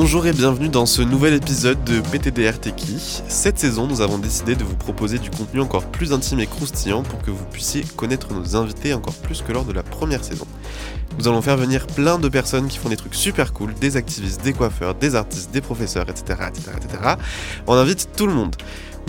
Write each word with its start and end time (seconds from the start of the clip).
Bonjour 0.00 0.28
et 0.28 0.32
bienvenue 0.32 0.68
dans 0.68 0.86
ce 0.86 1.02
nouvel 1.02 1.34
épisode 1.34 1.82
de 1.82 2.00
PTDR 2.00 2.60
Techie. 2.60 3.20
Cette 3.26 3.58
saison, 3.58 3.88
nous 3.88 4.00
avons 4.00 4.18
décidé 4.18 4.54
de 4.54 4.62
vous 4.62 4.76
proposer 4.76 5.18
du 5.18 5.28
contenu 5.28 5.60
encore 5.60 5.86
plus 5.86 6.12
intime 6.12 6.38
et 6.38 6.46
croustillant 6.46 7.02
pour 7.02 7.20
que 7.20 7.32
vous 7.32 7.44
puissiez 7.46 7.82
connaître 7.96 8.32
nos 8.32 8.54
invités 8.54 8.94
encore 8.94 9.14
plus 9.14 9.42
que 9.42 9.50
lors 9.50 9.64
de 9.64 9.72
la 9.72 9.82
première 9.82 10.22
saison. 10.22 10.46
Nous 11.18 11.26
allons 11.26 11.42
faire 11.42 11.56
venir 11.56 11.88
plein 11.88 12.16
de 12.16 12.28
personnes 12.28 12.68
qui 12.68 12.78
font 12.78 12.88
des 12.88 12.96
trucs 12.96 13.16
super 13.16 13.52
cool, 13.52 13.74
des 13.74 13.96
activistes, 13.96 14.44
des 14.44 14.52
coiffeurs, 14.52 14.94
des 14.94 15.16
artistes, 15.16 15.50
des 15.50 15.60
professeurs, 15.60 16.08
etc. 16.08 16.38
etc., 16.48 16.70
etc. 16.76 17.14
On 17.66 17.74
invite 17.74 18.10
tout 18.16 18.28
le 18.28 18.34
monde. 18.34 18.54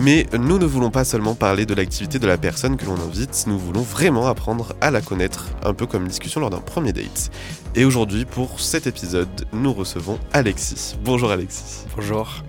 Mais 0.00 0.26
nous 0.32 0.58
ne 0.58 0.64
voulons 0.64 0.90
pas 0.90 1.04
seulement 1.04 1.36
parler 1.36 1.66
de 1.66 1.74
l'activité 1.74 2.18
de 2.18 2.26
la 2.26 2.36
personne 2.36 2.76
que 2.76 2.84
l'on 2.84 2.94
invite, 2.94 3.44
nous 3.46 3.58
voulons 3.58 3.82
vraiment 3.82 4.26
apprendre 4.26 4.74
à 4.80 4.90
la 4.90 5.02
connaître, 5.02 5.46
un 5.62 5.72
peu 5.72 5.86
comme 5.86 6.02
une 6.02 6.08
discussion 6.08 6.40
lors 6.40 6.50
d'un 6.50 6.58
premier 6.58 6.92
date. 6.92 7.30
Et 7.76 7.84
aujourd'hui, 7.84 8.24
pour 8.24 8.58
cet 8.58 8.88
épisode, 8.88 9.46
nous 9.52 9.72
recevons 9.72 10.18
Alexis. 10.32 10.96
Bonjour 11.04 11.30
Alexis. 11.30 11.84
Bonjour. 11.94 12.42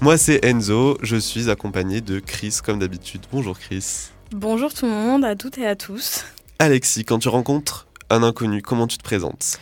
Moi 0.00 0.16
c'est 0.16 0.44
Enzo, 0.44 0.96
je 1.02 1.16
suis 1.16 1.50
accompagné 1.50 2.00
de 2.00 2.20
Chris 2.20 2.58
comme 2.64 2.78
d'habitude. 2.78 3.22
Bonjour 3.32 3.58
Chris. 3.58 4.10
Bonjour 4.30 4.72
tout 4.72 4.86
le 4.86 4.92
monde, 4.92 5.24
à 5.24 5.34
toutes 5.34 5.58
et 5.58 5.66
à 5.66 5.74
tous. 5.74 6.24
Alexis, 6.60 7.04
quand 7.04 7.18
tu 7.18 7.28
rencontres 7.28 7.87
un 8.10 8.22
inconnu, 8.22 8.62
comment 8.62 8.86
tu 8.86 8.98
te 8.98 9.02
présentes? 9.02 9.58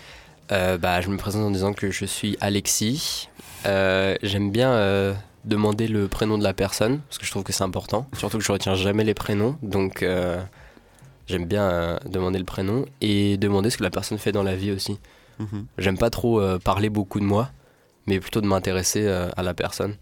Euh, 0.52 0.78
bah, 0.78 1.00
je 1.00 1.09
me 1.09 1.16
présente 1.16 1.42
en 1.42 1.50
disant 1.50 1.73
que 1.73 1.91
je 1.91 2.04
suis 2.04 2.37
Alexis. 2.41 3.28
Euh, 3.66 4.16
J'aime 4.23 4.50
bien 4.50 4.70
euh, 4.70 5.14
demander 5.45 5.88
le 5.88 6.09
prénom 6.09 6.38
de 6.38 6.45
la 6.45 6.54
personne 6.54 7.01
parce 7.09 7.18
que 7.18 7.27
je 7.27 7.30
trouve 7.30 7.42
que 7.42 7.52
c'est 7.52 7.64
important. 7.64 8.09
Surtout 8.16 8.38
que 8.38 8.45
je 8.45 8.52
retiens 8.52 8.74
jamais 8.74 9.04
les 9.04 9.14
prénoms, 9.14 9.59
donc 9.62 10.04
j'aime 11.27 11.46
bien 11.46 11.62
euh, 11.62 11.98
demander 12.06 12.38
le 12.38 12.45
prénom 12.45 12.84
et 13.01 13.37
demander 13.37 13.71
ce 13.71 13.79
que 13.79 13.82
la 13.82 13.90
personne 13.90 14.18
fait 14.18 14.32
dans 14.32 14.43
la 14.43 14.56
vie 14.56 14.73
aussi. 14.73 14.99
Mhm. 15.38 15.66
J'aime 15.78 15.99
pas 15.99 16.10
trop 16.10 16.40
euh, 16.40 16.59
parler 16.59 16.88
beaucoup 16.88 17.21
de 17.21 17.24
moi, 17.24 17.51
mais 18.06 18.21
plutôt 18.21 18.40
de 18.40 18.46
m'intéresser 18.46 19.06
euh, 19.06 19.28
à 19.37 19.43
la 19.43 19.54
personne. 19.54 19.95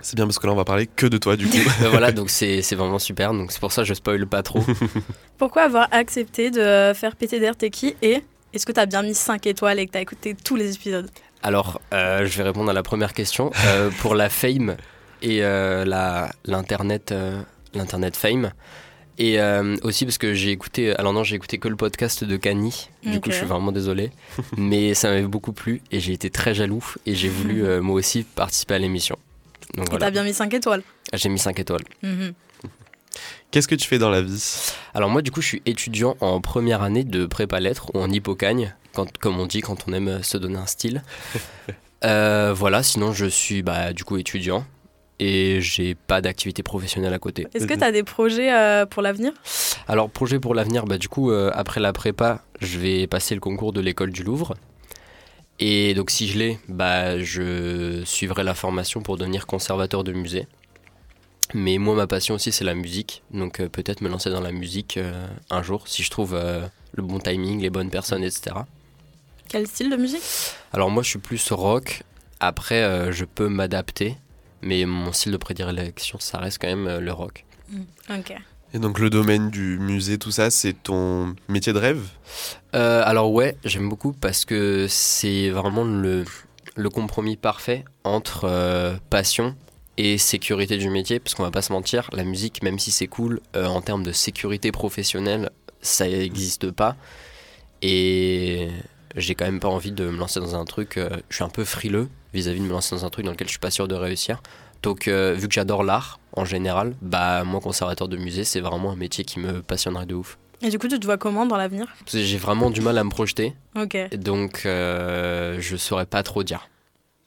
C'est 0.00 0.16
bien 0.16 0.26
parce 0.26 0.38
que 0.38 0.46
là 0.46 0.52
on 0.52 0.56
va 0.56 0.64
parler 0.64 0.86
que 0.86 1.06
de 1.06 1.16
toi 1.18 1.36
du 1.36 1.46
coup. 1.48 1.56
Voilà, 1.90 2.12
donc 2.12 2.30
c'est 2.30 2.62
c'est 2.62 2.74
vraiment 2.76 2.98
super. 2.98 3.32
Donc 3.32 3.52
c'est 3.52 3.60
pour 3.60 3.72
ça 3.72 3.82
que 3.82 3.88
je 3.88 3.94
spoil 3.94 4.26
pas 4.26 4.42
trop. 4.42 4.62
Pourquoi 5.38 5.62
avoir 5.62 5.88
accepté 5.92 6.50
de 6.50 6.92
faire 6.94 7.16
PTDR 7.16 7.56
Techie 7.56 7.94
et 8.02 8.22
est-ce 8.52 8.66
que 8.66 8.72
tu 8.72 8.80
as 8.80 8.86
bien 8.86 9.02
mis 9.02 9.14
5 9.14 9.46
étoiles 9.46 9.78
et 9.80 9.86
que 9.86 9.92
tu 9.92 9.98
as 9.98 10.02
écouté 10.02 10.34
tous 10.44 10.56
les 10.56 10.74
épisodes? 10.74 11.10
Alors, 11.42 11.80
euh, 11.92 12.24
je 12.26 12.36
vais 12.38 12.44
répondre 12.44 12.70
à 12.70 12.72
la 12.72 12.82
première 12.82 13.12
question. 13.12 13.50
Euh, 13.66 13.90
pour 14.00 14.14
la 14.14 14.28
fame 14.28 14.76
et 15.22 15.42
euh, 15.42 15.84
la- 15.84 16.30
l'internet, 16.44 17.10
euh, 17.12 17.40
l'internet 17.74 18.16
fame. 18.16 18.52
Et 19.18 19.40
euh, 19.40 19.76
aussi 19.82 20.04
parce 20.06 20.18
que 20.18 20.34
j'ai 20.34 20.50
écouté, 20.50 20.94
alors 20.96 21.12
non, 21.12 21.22
j'ai 21.22 21.36
écouté 21.36 21.58
que 21.58 21.68
le 21.68 21.76
podcast 21.76 22.24
de 22.24 22.36
Kanye. 22.36 22.88
Du 23.04 23.20
coup, 23.20 23.30
je 23.30 23.36
suis 23.36 23.46
vraiment 23.46 23.72
désolé. 23.72 24.10
Mais 24.56 24.94
ça 24.94 25.08
m'avait 25.08 25.22
beaucoup 25.22 25.52
plu 25.52 25.82
et 25.92 26.00
j'ai 26.00 26.12
été 26.12 26.30
très 26.30 26.54
jaloux 26.54 26.84
et 27.06 27.14
j'ai 27.14 27.28
voulu 27.28 27.64
euh, 27.64 27.80
moi 27.80 27.96
aussi 27.96 28.22
participer 28.24 28.74
à 28.74 28.78
l'émission. 28.78 29.16
Donc 29.76 29.86
Et 29.86 29.90
tu 29.90 29.90
voilà, 29.90 30.06
as 30.06 30.10
bien 30.10 30.24
mis 30.24 30.34
5 30.34 30.52
étoiles 30.54 30.82
j'ai 31.12 31.28
mis 31.28 31.38
5 31.38 31.58
étoiles. 31.58 31.82
Mhm. 32.02 32.32
Qu'est-ce 33.50 33.68
que 33.68 33.74
tu 33.74 33.86
fais 33.86 33.98
dans 33.98 34.10
la 34.10 34.20
vie? 34.20 34.72
Alors 34.94 35.10
moi, 35.10 35.22
du 35.22 35.30
coup, 35.30 35.40
je 35.40 35.46
suis 35.46 35.62
étudiant 35.64 36.16
en 36.20 36.40
première 36.40 36.82
année 36.82 37.04
de 37.04 37.26
prépa 37.26 37.60
lettres 37.60 37.90
ou 37.94 38.00
en 38.00 38.10
hippocagne, 38.10 38.74
quand, 38.94 39.16
comme 39.18 39.38
on 39.38 39.46
dit 39.46 39.60
quand 39.60 39.84
on 39.86 39.92
aime 39.92 40.22
se 40.22 40.36
donner 40.38 40.58
un 40.58 40.66
style. 40.66 41.02
Euh, 42.04 42.52
voilà, 42.54 42.82
sinon 42.82 43.14
je 43.14 43.24
suis 43.24 43.62
bah, 43.62 43.94
du 43.94 44.04
coup 44.04 44.18
étudiant 44.18 44.66
et 45.20 45.62
j'ai 45.62 45.94
pas 45.94 46.20
d'activité 46.20 46.62
professionnelle 46.62 47.14
à 47.14 47.18
côté. 47.18 47.46
Est-ce 47.54 47.66
que 47.66 47.72
tu 47.72 47.82
as 47.82 47.92
des 47.92 48.02
projets 48.02 48.52
euh, 48.52 48.84
pour 48.84 49.00
l'avenir? 49.00 49.32
Alors 49.88 50.10
projet 50.10 50.38
pour 50.38 50.54
l'avenir, 50.54 50.84
bah, 50.84 50.98
du 50.98 51.08
coup 51.08 51.30
euh, 51.30 51.50
après 51.54 51.80
la 51.80 51.94
prépa, 51.94 52.42
je 52.60 52.78
vais 52.78 53.06
passer 53.06 53.34
le 53.34 53.40
concours 53.40 53.72
de 53.72 53.80
l'école 53.80 54.10
du 54.10 54.22
Louvre. 54.22 54.54
Et 55.60 55.94
donc 55.94 56.10
si 56.10 56.28
je 56.28 56.38
l'ai, 56.38 56.58
bah, 56.68 57.18
je 57.18 58.02
suivrai 58.04 58.42
la 58.42 58.54
formation 58.54 59.02
pour 59.02 59.16
devenir 59.16 59.46
conservateur 59.46 60.04
de 60.04 60.12
musée. 60.12 60.46
Mais 61.52 61.78
moi 61.78 61.94
ma 61.94 62.06
passion 62.06 62.34
aussi 62.34 62.50
c'est 62.52 62.64
la 62.64 62.74
musique, 62.74 63.22
donc 63.30 63.60
euh, 63.60 63.68
peut-être 63.68 64.00
me 64.00 64.08
lancer 64.08 64.30
dans 64.30 64.40
la 64.40 64.50
musique 64.50 64.96
euh, 64.96 65.26
un 65.50 65.62
jour 65.62 65.86
si 65.86 66.02
je 66.02 66.10
trouve 66.10 66.34
euh, 66.34 66.66
le 66.94 67.02
bon 67.02 67.18
timing, 67.18 67.60
les 67.60 67.70
bonnes 67.70 67.90
personnes, 67.90 68.24
etc. 68.24 68.56
Quel 69.48 69.66
style 69.66 69.90
de 69.90 69.96
musique? 69.96 70.22
Alors 70.72 70.90
moi 70.90 71.02
je 71.02 71.10
suis 71.10 71.18
plus 71.18 71.52
rock, 71.52 72.02
après 72.40 73.12
je 73.12 73.24
peux 73.24 73.48
m'adapter, 73.48 74.16
mais 74.62 74.84
mon 74.86 75.12
style 75.12 75.32
de 75.32 75.36
prédilection 75.36 76.18
ça 76.18 76.38
reste 76.38 76.58
quand 76.60 76.74
même 76.74 76.98
le 76.98 77.12
rock. 77.12 77.44
Ok. 78.08 78.34
Et 78.74 78.80
donc 78.80 78.98
le 78.98 79.08
domaine 79.08 79.50
du 79.50 79.78
musée, 79.78 80.18
tout 80.18 80.32
ça, 80.32 80.50
c'est 80.50 80.72
ton 80.72 81.36
métier 81.48 81.72
de 81.72 81.78
rêve? 81.78 82.08
Euh, 82.74 83.04
alors 83.06 83.30
ouais, 83.32 83.56
j'aime 83.64 83.88
beaucoup 83.88 84.12
parce 84.12 84.44
que 84.44 84.86
c'est 84.88 85.48
vraiment 85.50 85.84
le, 85.84 86.24
compromis 86.92 87.36
parfait 87.36 87.84
entre 88.02 88.46
euh, 88.46 88.96
passion 89.10 89.54
et 89.96 90.18
sécurité 90.18 90.76
du 90.76 90.90
métier, 90.90 91.20
parce 91.20 91.36
qu'on 91.36 91.44
va 91.44 91.52
pas 91.52 91.62
se 91.62 91.72
mentir, 91.72 92.10
la 92.12 92.24
musique, 92.24 92.64
même 92.64 92.80
si 92.80 92.90
c'est 92.90 93.06
cool, 93.06 93.40
euh, 93.54 93.66
en 93.66 93.80
termes 93.80 94.02
de 94.02 94.10
sécurité 94.10 94.72
professionnelle, 94.72 95.50
ça 95.80 96.08
n'existe 96.08 96.72
pas. 96.72 96.96
Et 97.80 98.70
j'ai 99.14 99.36
quand 99.36 99.44
même 99.44 99.60
pas 99.60 99.68
envie 99.68 99.92
de 99.92 100.10
me 100.10 100.18
lancer 100.18 100.40
dans 100.40 100.56
un 100.56 100.64
truc, 100.64 100.98
je 101.28 101.34
suis 101.34 101.44
un 101.44 101.48
peu 101.48 101.64
frileux 101.64 102.08
vis-à-vis 102.32 102.58
de 102.58 102.64
me 102.64 102.72
lancer 102.72 102.96
dans 102.96 103.04
un 103.04 103.10
truc 103.10 103.24
dans 103.24 103.30
lequel 103.30 103.46
je 103.46 103.52
suis 103.52 103.60
pas 103.60 103.70
sûr 103.70 103.86
de 103.86 103.94
réussir. 103.94 104.42
Donc 104.84 105.08
euh, 105.08 105.34
vu 105.36 105.48
que 105.48 105.54
j'adore 105.54 105.82
l'art 105.82 106.20
en 106.34 106.44
général, 106.44 106.94
bah 107.02 107.42
moi 107.42 107.60
conservateur 107.60 108.06
de 108.06 108.16
musée, 108.16 108.44
c'est 108.44 108.60
vraiment 108.60 108.92
un 108.92 108.96
métier 108.96 109.24
qui 109.24 109.40
me 109.40 109.62
passionnerait 109.62 110.06
de 110.06 110.14
ouf. 110.14 110.38
Et 110.62 110.68
du 110.70 110.78
coup, 110.78 110.88
tu 110.88 111.00
te 111.00 111.04
vois 111.04 111.18
comment 111.18 111.46
dans 111.46 111.56
l'avenir? 111.56 111.94
J'ai 112.06 112.38
vraiment 112.38 112.70
du 112.70 112.80
mal 112.80 112.96
à 112.96 113.04
me 113.04 113.10
projeter. 113.10 113.54
Ok. 113.76 113.96
Donc, 114.16 114.62
euh, 114.64 115.58
je 115.60 115.76
saurais 115.76 116.06
pas 116.06 116.22
trop 116.22 116.42
dire. 116.42 116.68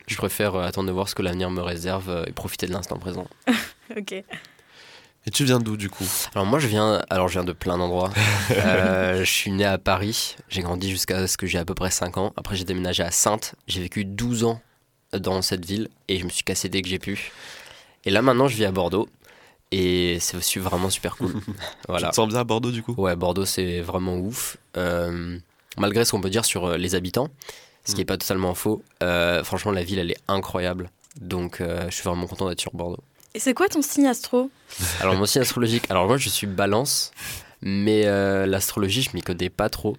Je 0.08 0.16
préfère 0.16 0.56
euh, 0.56 0.66
attendre 0.66 0.88
de 0.88 0.94
voir 0.94 1.10
ce 1.10 1.16
que 1.16 1.22
l'avenir 1.22 1.50
me 1.52 1.62
réserve 1.62 2.10
euh, 2.10 2.26
et 2.26 2.32
profiter 2.32 2.68
de 2.68 2.72
l'instant 2.72 2.98
présent. 2.98 3.28
Ok. 3.96 4.12
Et 4.12 5.32
tu 5.32 5.46
viens 5.46 5.60
d'où 5.60 5.78
du 5.78 5.90
coup? 5.90 6.04
Alors 6.36 6.46
moi, 6.46 6.60
je 6.60 6.68
viens, 6.68 7.02
alors 7.10 7.30
je 7.30 7.34
viens 7.34 7.46
de 7.46 7.54
plein 7.54 7.78
d'endroits. 7.78 8.12
Euh, 8.52 9.20
je 9.20 9.32
suis 9.32 9.52
né 9.52 9.66
à 9.66 9.78
Paris. 9.78 10.36
J'ai 10.50 10.62
grandi 10.62 10.90
jusqu'à 10.90 11.28
ce 11.28 11.38
que 11.38 11.48
j'ai 11.48 11.58
à 11.58 11.64
peu 11.66 11.74
près 11.74 11.92
5 11.92 12.18
ans. 12.18 12.34
Après, 12.36 12.56
j'ai 12.56 12.66
déménagé 12.66 13.04
à 13.04 13.12
Saintes. 13.12 13.56
J'ai 13.68 13.82
vécu 13.82 14.04
12 14.04 14.44
ans 14.44 14.62
dans 15.20 15.42
cette 15.42 15.66
ville 15.66 15.90
et 16.08 16.20
je 16.20 16.26
me 16.26 16.30
suis 16.30 16.44
cassé 16.44 16.70
dès 16.70 16.82
que 16.82 16.88
j'ai 16.88 17.00
pu. 17.00 17.32
Et 18.06 18.10
là, 18.10 18.22
maintenant, 18.22 18.48
je 18.48 18.56
vis 18.56 18.66
à 18.66 18.72
Bordeaux. 18.72 19.08
Et 19.72 20.18
c'est 20.22 20.38
aussi 20.38 20.60
vraiment 20.60 20.90
super 20.90 21.18
cool. 21.18 21.34
voilà. 21.90 22.08
Tu 22.08 22.12
te 22.12 22.16
sens 22.16 22.30
bien 22.30 22.40
à 22.40 22.44
Bordeaux 22.46 22.72
du 22.72 22.82
coup? 22.84 22.96
Ouais, 22.98 23.18
Bordeaux, 23.18 23.44
c'est 23.44 23.82
vraiment 23.82 24.16
ouf. 24.16 24.56
Euh, 24.78 25.38
malgré 25.78 26.06
ce 26.06 26.12
qu'on 26.12 26.22
peut 26.22 26.30
dire 26.30 26.46
sur 26.46 26.66
euh, 26.66 26.78
les 26.78 26.96
habitants, 26.96 27.28
ce 27.84 27.94
qui 27.94 28.02
n'est 28.02 28.06
pas 28.06 28.18
totalement 28.18 28.54
faux, 28.54 28.82
euh, 29.04 29.44
franchement, 29.44 29.72
la 29.72 29.84
ville, 29.84 30.00
elle 30.00 30.12
est 30.12 30.20
incroyable. 30.28 30.90
Donc, 31.22 31.62
euh, 31.62 31.86
je 31.90 31.96
suis 31.96 32.04
vraiment 32.04 32.28
content 32.28 32.50
d'être 32.50 32.62
sur 32.62 32.72
Bordeaux. 32.74 33.04
Et 33.34 33.40
c'est 33.40 33.54
quoi 33.54 33.68
ton 33.68 33.82
signe 33.82 34.08
astro? 34.08 34.50
Alors, 35.00 35.16
mon 35.16 35.26
signe 35.26 35.42
astrologique, 35.42 35.90
alors 35.90 36.08
moi, 36.08 36.18
je 36.18 36.30
suis 36.30 36.48
balance, 36.48 37.12
mais 37.62 38.06
euh, 38.06 38.46
l'astrologie, 38.46 39.02
je 39.02 39.12
m'y 39.14 39.22
connais 39.22 39.50
pas 39.50 39.70
trop. 39.70 39.98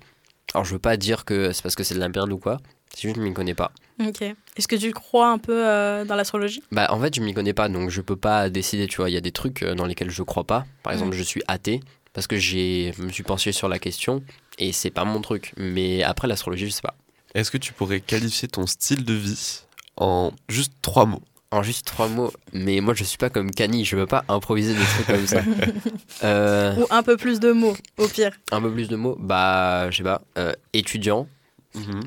Alors, 0.55 0.65
je 0.65 0.73
veux 0.73 0.79
pas 0.79 0.97
dire 0.97 1.25
que 1.25 1.53
c'est 1.53 1.63
parce 1.63 1.75
que 1.75 1.83
c'est 1.83 1.95
de 1.95 2.01
la 2.01 2.09
merde 2.09 2.33
ou 2.33 2.39
quoi, 2.39 2.59
c'est 2.99 3.03
juste 3.03 3.15
que 3.15 3.23
je 3.23 3.29
m'y 3.29 3.33
connais 3.33 3.55
pas. 3.55 3.71
Ok. 4.05 4.23
Est-ce 4.23 4.67
que 4.67 4.75
tu 4.75 4.91
crois 4.93 5.31
un 5.31 5.39
peu 5.39 5.65
euh, 5.69 6.05
dans 6.05 6.17
l'astrologie? 6.17 6.65
Bah, 6.73 6.89
en 6.91 7.01
fait, 7.01 7.15
je 7.15 7.21
m'y 7.21 7.33
connais 7.33 7.53
pas, 7.55 7.69
donc 7.69 7.91
je 7.91 8.01
peux 8.01 8.17
pas 8.17 8.51
décider, 8.51 8.89
tu 8.89 8.97
vois. 8.97 9.09
Il 9.09 9.13
y 9.13 9.17
a 9.17 9.21
des 9.21 9.31
trucs 9.31 9.63
euh, 9.63 9.77
dans 9.77 9.87
lesquels 9.87 10.11
je 10.11 10.23
crois 10.25 10.43
pas. 10.43 10.67
Par 10.83 10.93
exemple, 10.93 11.15
je 11.15 11.23
suis 11.23 11.41
athée 11.47 11.81
parce 12.13 12.27
que 12.27 12.37
j'ai 12.39 12.93
je 12.97 13.03
me 13.03 13.11
suis 13.11 13.23
penché 13.23 13.53
sur 13.53 13.69
la 13.69 13.79
question 13.79 14.21
et 14.59 14.73
c'est 14.73 14.91
pas 14.91 15.05
mon 15.05 15.21
truc. 15.21 15.53
Mais 15.57 16.03
après, 16.03 16.27
l'astrologie, 16.27 16.67
je 16.67 16.73
sais 16.73 16.83
pas. 16.83 16.97
Est-ce 17.35 17.53
que 17.53 17.59
tu 17.59 17.73
pourrais 17.73 18.01
qualifier 18.01 18.49
ton 18.49 18.67
style 18.67 19.05
de 19.05 19.15
vie 19.15 19.61
en 19.97 20.33
juste 20.49 20.73
trois 20.83 21.07
mots? 21.07 21.23
En 21.53 21.63
juste 21.63 21.87
trois 21.87 22.09
mots, 22.09 22.31
mais 22.53 22.81
moi 22.83 22.93
je 22.93 23.05
suis 23.05 23.17
pas 23.17 23.31
comme 23.31 23.51
Kanye, 23.53 23.83
je 23.85 23.97
veux 23.97 24.07
pas 24.07 24.23
improviser 24.29 24.75
des 24.75 24.85
trucs 24.85 25.07
comme 25.07 25.27
ça. 25.27 25.41
Euh, 26.25 26.75
Ou 26.77 26.87
un 26.91 27.03
peu 27.05 27.17
plus 27.17 27.39
de 27.39 27.53
mots, 27.53 27.77
au 27.97 28.09
pire 28.09 28.33
un 28.51 28.61
peu 28.61 28.73
plus 28.73 28.89
de 28.89 28.97
mots, 28.97 29.17
bah 29.21 29.89
je 29.91 29.99
sais 29.99 30.03
pas, 30.03 30.21
euh, 30.37 30.53
étudiant, 30.73 31.29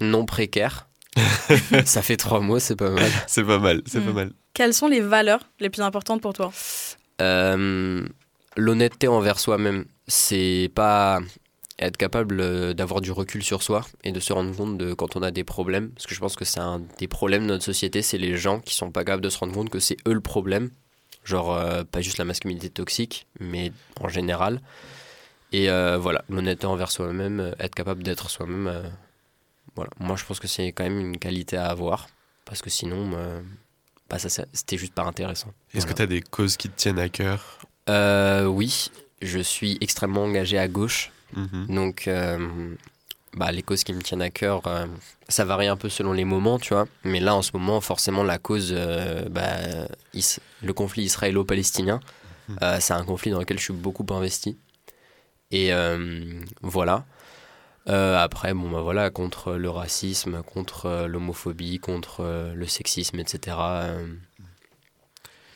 non 0.01 0.25
précaire. 0.25 0.87
ça 1.85 2.01
fait 2.01 2.17
trois 2.17 2.39
mots, 2.39 2.59
c'est 2.59 2.75
pas 2.75 2.89
mal. 2.89 3.11
C'est 3.27 3.43
pas 3.43 3.59
mal, 3.59 3.81
c'est 3.85 4.01
pas 4.01 4.11
Mm. 4.11 4.15
mal. 4.15 4.31
Quelles 4.53 4.73
sont 4.73 4.87
les 4.87 5.01
valeurs 5.01 5.41
les 5.59 5.69
plus 5.69 5.81
importantes 5.81 6.21
pour 6.21 6.33
toi 6.33 6.51
Euh, 7.21 8.05
L'honnêteté 8.57 9.07
envers 9.07 9.39
soi-même, 9.39 9.85
c'est 10.07 10.69
pas 10.75 11.19
être 11.79 11.95
capable 11.97 12.39
euh, 12.41 12.73
d'avoir 12.73 12.99
du 13.01 13.11
recul 13.11 13.41
sur 13.43 13.63
soi 13.63 13.85
et 14.03 14.11
de 14.11 14.19
se 14.19 14.33
rendre 14.33 14.53
compte 14.55 14.77
de 14.77 14.93
quand 14.93 15.15
on 15.15 15.21
a 15.23 15.31
des 15.31 15.43
problèmes. 15.45 15.89
Parce 15.91 16.05
que 16.05 16.13
je 16.13 16.19
pense 16.19 16.35
que 16.35 16.43
c'est 16.45 16.59
un 16.59 16.81
des 16.99 17.07
problèmes 17.07 17.43
de 17.43 17.47
notre 17.47 17.63
société, 17.63 18.01
c'est 18.01 18.17
les 18.17 18.35
gens 18.37 18.59
qui 18.59 18.75
sont 18.75 18.91
pas 18.91 19.03
capables 19.05 19.23
de 19.23 19.29
se 19.29 19.37
rendre 19.37 19.53
compte 19.53 19.69
que 19.69 19.79
c'est 19.79 19.97
eux 20.07 20.13
le 20.13 20.19
problème. 20.21 20.69
Genre, 21.23 21.55
euh, 21.55 21.83
pas 21.83 22.01
juste 22.01 22.17
la 22.17 22.25
masculinité 22.25 22.69
toxique, 22.69 23.25
mais 23.39 23.71
en 24.01 24.09
général. 24.09 24.59
Et 25.53 25.69
euh, 25.69 25.97
voilà, 25.97 26.23
l'honnêteté 26.29 26.65
envers 26.65 26.91
soi-même, 26.91 27.53
être 27.59 27.73
capable 27.75 28.03
d'être 28.03 28.29
soi-même. 28.29 28.91
Voilà, 29.75 29.91
moi 29.99 30.15
je 30.15 30.25
pense 30.25 30.39
que 30.39 30.47
c'est 30.47 30.71
quand 30.71 30.83
même 30.83 30.99
une 30.99 31.17
qualité 31.17 31.57
à 31.57 31.67
avoir. 31.67 32.07
Parce 32.45 32.61
que 32.61 32.69
sinon, 32.69 33.11
euh, 33.15 33.41
bah, 34.09 34.19
ça, 34.19 34.27
ça- 34.29 34.45
c'était 34.51 34.77
juste 34.77 34.93
pas 34.93 35.03
intéressant. 35.03 35.53
Est-ce 35.73 35.85
que 35.85 35.93
tu 35.93 36.01
as 36.01 36.07
des 36.07 36.21
causes 36.21 36.57
qui 36.57 36.67
te 36.69 36.75
tiennent 36.75 36.99
à 36.99 37.07
cœur? 37.07 37.59
Euh, 37.89 38.45
oui, 38.45 38.89
je 39.21 39.39
suis 39.39 39.77
extrêmement 39.79 40.23
engagé 40.25 40.57
à 40.57 40.67
gauche. 40.67 41.11
Mhm. 41.33 41.67
Donc, 41.73 42.07
euh, 42.07 42.75
bah, 43.35 43.51
les 43.53 43.61
causes 43.61 43.83
qui 43.85 43.93
me 43.93 44.01
tiennent 44.01 44.21
à 44.21 44.29
cœur, 44.29 44.67
euh, 44.67 44.85
ça 45.29 45.45
varie 45.45 45.67
un 45.67 45.77
peu 45.77 45.87
selon 45.87 46.11
les 46.11 46.25
moments, 46.25 46.59
tu 46.59 46.73
vois. 46.73 46.87
Mais 47.05 47.21
là, 47.21 47.33
en 47.35 47.41
ce 47.41 47.51
moment, 47.53 47.79
forcément, 47.79 48.23
la 48.23 48.37
cause, 48.37 48.73
bah, 49.29 49.57
is- 50.13 50.39
le 50.61 50.73
conflit 50.73 51.03
israélo-palestinien, 51.03 52.01
Mhm. 52.49 52.57
c'est 52.81 52.93
un 52.93 53.05
conflit 53.05 53.31
dans 53.31 53.39
lequel 53.39 53.57
je 53.59 53.63
suis 53.63 53.73
beaucoup 53.73 54.05
investi. 54.09 54.57
Et 55.51 55.71
voilà. 56.61 57.05
Euh, 57.87 58.17
après, 58.17 58.53
bon, 58.53 58.69
bah 58.69 58.81
voilà, 58.81 59.09
contre 59.09 59.53
le 59.53 59.69
racisme, 59.69 60.43
contre 60.43 60.85
euh, 60.85 61.07
l'homophobie, 61.07 61.79
contre 61.79 62.21
euh, 62.21 62.53
le 62.53 62.67
sexisme, 62.67 63.19
etc. 63.19 63.57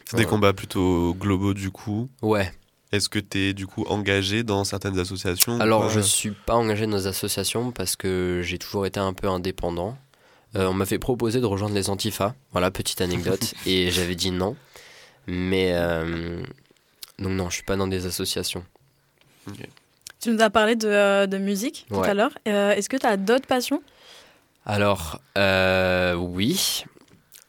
C'est 0.06 0.18
des 0.18 0.26
combats 0.26 0.54
plutôt 0.54 1.14
globaux 1.14 1.54
du 1.54 1.72
coup. 1.72 2.10
ouais. 2.22 2.52
Est-ce 2.92 3.10
que 3.10 3.20
tu 3.20 3.40
es 3.40 3.54
du 3.54 3.68
coup 3.68 3.84
engagé 3.90 4.44
dans 4.44 4.64
certaines 4.64 4.98
associations 5.00 5.60
Alors, 5.60 5.90
je 5.90 6.00
suis 6.00 6.32
pas 6.32 6.54
engagé 6.54 6.86
dans 6.88 6.96
les 6.96 7.08
associations 7.08 7.72
parce 7.72 7.98
que 7.98 8.42
j'ai 8.44 8.58
toujours 8.58 8.86
été 8.86 9.00
un 9.00 9.12
peu 9.12 9.28
indépendant. 9.28 9.98
Euh, 10.56 10.68
on 10.68 10.74
m'avait 10.74 11.00
proposé 11.00 11.42
de 11.42 11.46
rejoindre 11.46 11.76
les 11.76 11.90
Antifa, 11.90 12.36
voilà, 12.52 12.72
petite 12.72 13.02
anecdote, 13.02 13.54
et 13.66 13.92
j'avais 13.92 14.16
dit 14.16 14.32
non. 14.32 14.56
Mais 15.28 15.72
euh, 15.74 16.42
donc 17.20 17.32
non, 17.32 17.50
je 17.50 17.56
suis 17.56 17.64
pas 17.64 17.76
dans 17.76 17.88
des 17.88 18.06
associations. 18.06 18.64
Tu 20.26 20.32
nous 20.32 20.42
as 20.42 20.50
parlé 20.50 20.76
de, 20.76 20.88
euh, 20.88 21.28
de 21.28 21.38
musique 21.38 21.86
tout 21.88 21.98
Ouais. 21.98 22.10
à 22.10 22.16
l'heure. 22.16 22.32
Euh, 22.48 22.72
Est-ce 22.72 22.90
que 22.90 22.98
tu 22.98 23.06
as 23.06 23.16
d'autres 23.16 23.46
passions? 23.46 23.84
Alors, 24.66 25.22
euh, 25.38 26.16
oui, 26.16 26.84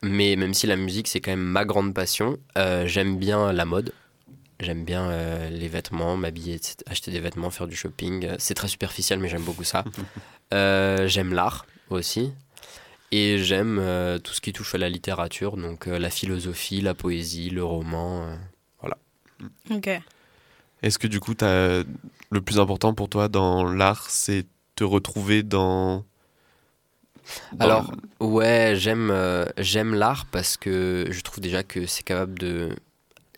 mais 0.02 0.36
même 0.36 0.52
si 0.52 0.66
la 0.66 0.76
musique 0.76 1.08
c'est 1.08 1.20
quand 1.20 1.30
même 1.30 1.40
ma 1.40 1.64
grande 1.64 1.94
passion, 1.94 2.36
euh, 2.58 2.86
j'aime 2.86 3.16
bien 3.16 3.50
la 3.54 3.64
mode. 3.64 3.94
J'aime 4.60 4.84
bien 4.84 5.08
euh, 5.08 5.48
les 5.48 5.68
vêtements, 5.68 6.18
m'habiller, 6.18 6.60
acheter 6.86 7.10
des 7.10 7.20
vêtements, 7.20 7.48
faire 7.48 7.66
du 7.66 7.76
shopping. 7.76 8.28
C'est 8.38 8.52
très 8.52 8.68
superficiel, 8.68 9.20
mais 9.20 9.28
j'aime 9.30 9.44
beaucoup 9.44 9.64
ça. 9.64 9.82
Euh, 10.54 11.08
j'aime 11.08 11.32
l'art 11.34 11.64
aussi. 11.90 12.32
Et 13.10 13.38
j'aime 13.38 13.78
euh, 13.80 14.18
tout 14.18 14.32
ce 14.34 14.40
qui 14.42 14.52
touche 14.52 14.74
à 14.74 14.78
la 14.78 14.88
littérature, 14.90 15.56
donc 15.56 15.88
euh, 15.88 15.98
la 15.98 16.08
philosophie, 16.10 16.80
la 16.82 16.92
poésie, 16.94 17.48
le 17.50 17.64
roman. 17.64 18.28
euh. 18.84 18.88
Ok. 19.70 19.88
Est-ce 20.82 20.98
que 20.98 21.06
du 21.06 21.20
coup, 21.20 21.34
le 21.40 22.40
plus 22.40 22.58
important 22.58 22.94
pour 22.94 23.08
toi 23.08 23.28
dans 23.28 23.64
l'art, 23.64 24.10
c'est 24.10 24.46
te 24.76 24.84
retrouver 24.84 25.42
dans. 25.42 26.04
Alors, 27.58 27.92
ouais, 28.20 28.74
j'aime 28.76 29.10
euh, 29.10 29.46
j'aime 29.58 29.94
l'art 29.94 30.26
parce 30.26 30.56
que 30.56 31.06
je 31.10 31.20
trouve 31.22 31.40
déjà 31.40 31.62
que 31.62 31.86
c'est 31.86 32.04
capable 32.04 32.38
de. 32.38 32.68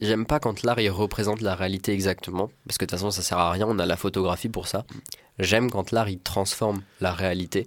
J'aime 0.00 0.26
pas 0.26 0.38
quand 0.38 0.62
l'art 0.62 0.78
il 0.78 0.90
représente 0.90 1.40
la 1.40 1.54
réalité 1.54 1.92
exactement, 1.92 2.50
parce 2.66 2.78
que 2.78 2.84
de 2.84 2.90
toute 2.90 2.98
façon 2.98 3.10
ça 3.10 3.22
sert 3.22 3.38
à 3.38 3.50
rien, 3.50 3.66
on 3.68 3.78
a 3.78 3.86
la 3.86 3.96
photographie 3.96 4.48
pour 4.48 4.68
ça. 4.68 4.84
J'aime 5.38 5.70
quand 5.70 5.90
l'art 5.90 6.08
il 6.08 6.20
transforme 6.20 6.82
la 7.00 7.12
réalité. 7.12 7.66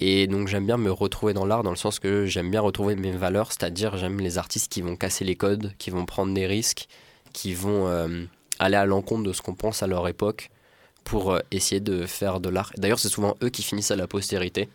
Et 0.00 0.28
donc 0.28 0.46
j'aime 0.48 0.64
bien 0.64 0.76
me 0.76 0.92
retrouver 0.92 1.34
dans 1.34 1.44
l'art 1.44 1.64
dans 1.64 1.70
le 1.70 1.76
sens 1.76 1.98
que 1.98 2.24
j'aime 2.24 2.50
bien 2.50 2.60
retrouver 2.60 2.94
mes 2.94 3.10
valeurs, 3.10 3.48
c'est-à-dire 3.52 3.96
j'aime 3.96 4.20
les 4.20 4.38
artistes 4.38 4.70
qui 4.70 4.80
vont 4.80 4.96
casser 4.96 5.24
les 5.24 5.34
codes, 5.34 5.72
qui 5.78 5.90
vont 5.90 6.06
prendre 6.06 6.32
des 6.32 6.46
risques, 6.46 6.88
qui 7.32 7.52
vont 7.52 7.88
euh, 7.88 8.24
aller 8.58 8.76
à 8.76 8.86
l'encontre 8.86 9.24
de 9.24 9.32
ce 9.32 9.42
qu'on 9.42 9.54
pense 9.54 9.82
à 9.82 9.86
leur 9.86 10.06
époque 10.08 10.50
pour 11.04 11.32
euh, 11.32 11.40
essayer 11.50 11.80
de 11.80 12.06
faire 12.06 12.40
de 12.40 12.48
l'art. 12.48 12.72
D'ailleurs 12.76 12.98
c'est 12.98 13.08
souvent 13.08 13.36
eux 13.42 13.48
qui 13.48 13.62
finissent 13.62 13.90
à 13.90 13.96
la 13.96 14.06
postérité. 14.06 14.68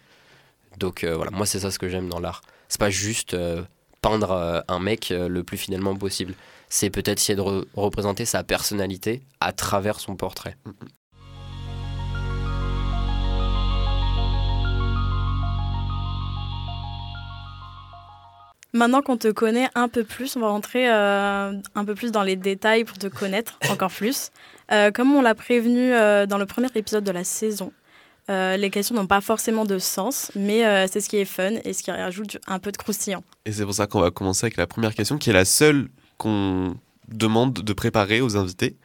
Donc 0.77 1.03
euh, 1.03 1.15
voilà, 1.15 1.31
moi 1.31 1.45
c'est 1.45 1.59
ça 1.59 1.71
ce 1.71 1.79
que 1.79 1.89
j'aime 1.89 2.09
dans 2.09 2.19
l'art. 2.19 2.41
C'est 2.69 2.79
pas 2.79 2.89
juste 2.89 3.33
euh, 3.33 3.61
peindre 4.01 4.63
un 4.67 4.79
mec 4.79 5.13
le 5.15 5.43
plus 5.43 5.57
fidèlement 5.57 5.95
possible. 5.95 6.33
C'est 6.67 6.89
peut-être 6.89 7.19
essayer 7.19 7.35
de 7.37 7.41
re- 7.41 7.65
représenter 7.75 8.25
sa 8.25 8.43
personnalité 8.43 9.21
à 9.39 9.53
travers 9.53 9.99
son 9.99 10.15
portrait. 10.15 10.57
Maintenant 18.73 19.03
qu'on 19.03 19.17
te 19.17 19.27
connaît 19.31 19.69
un 19.75 19.87
peu 19.87 20.03
plus, 20.03 20.35
on 20.35 20.39
va 20.39 20.47
rentrer 20.47 20.91
euh, 20.91 21.53
un 21.75 21.85
peu 21.85 21.93
plus 21.93 22.11
dans 22.11 22.23
les 22.23 22.35
détails 22.35 22.85
pour 22.85 22.97
te 22.97 23.05
connaître 23.05 23.59
encore 23.69 23.91
plus. 23.91 24.31
Euh, 24.71 24.89
comme 24.89 25.13
on 25.13 25.21
l'a 25.21 25.35
prévenu 25.35 25.93
euh, 25.93 26.25
dans 26.25 26.39
le 26.39 26.47
premier 26.47 26.69
épisode 26.73 27.03
de 27.03 27.11
la 27.11 27.23
saison, 27.23 27.71
les 28.29 28.69
questions 28.71 28.95
n'ont 28.95 29.05
pas 29.05 29.21
forcément 29.21 29.65
de 29.65 29.77
sens, 29.77 30.31
mais 30.35 30.87
c'est 30.87 31.01
ce 31.01 31.09
qui 31.09 31.17
est 31.17 31.25
fun 31.25 31.51
et 31.65 31.73
ce 31.73 31.83
qui 31.83 31.91
rajoute 31.91 32.37
un 32.47 32.57
peu 32.57 32.71
de 32.71 32.77
croustillant. 32.77 33.21
Et 33.45 33.51
c'est 33.51 33.65
pour 33.65 33.73
ça 33.73 33.85
qu'on 33.85 33.99
va 33.99 34.11
commencer 34.11 34.45
avec 34.45 34.55
la 34.55 34.65
première 34.65 34.95
question, 34.95 35.17
qui 35.17 35.29
est 35.29 35.33
la 35.33 35.43
seule 35.43 35.89
qu'on 36.17 36.77
demande 37.09 37.53
de 37.53 37.73
préparer 37.73 38.21
aux 38.21 38.37
invités. 38.37 38.77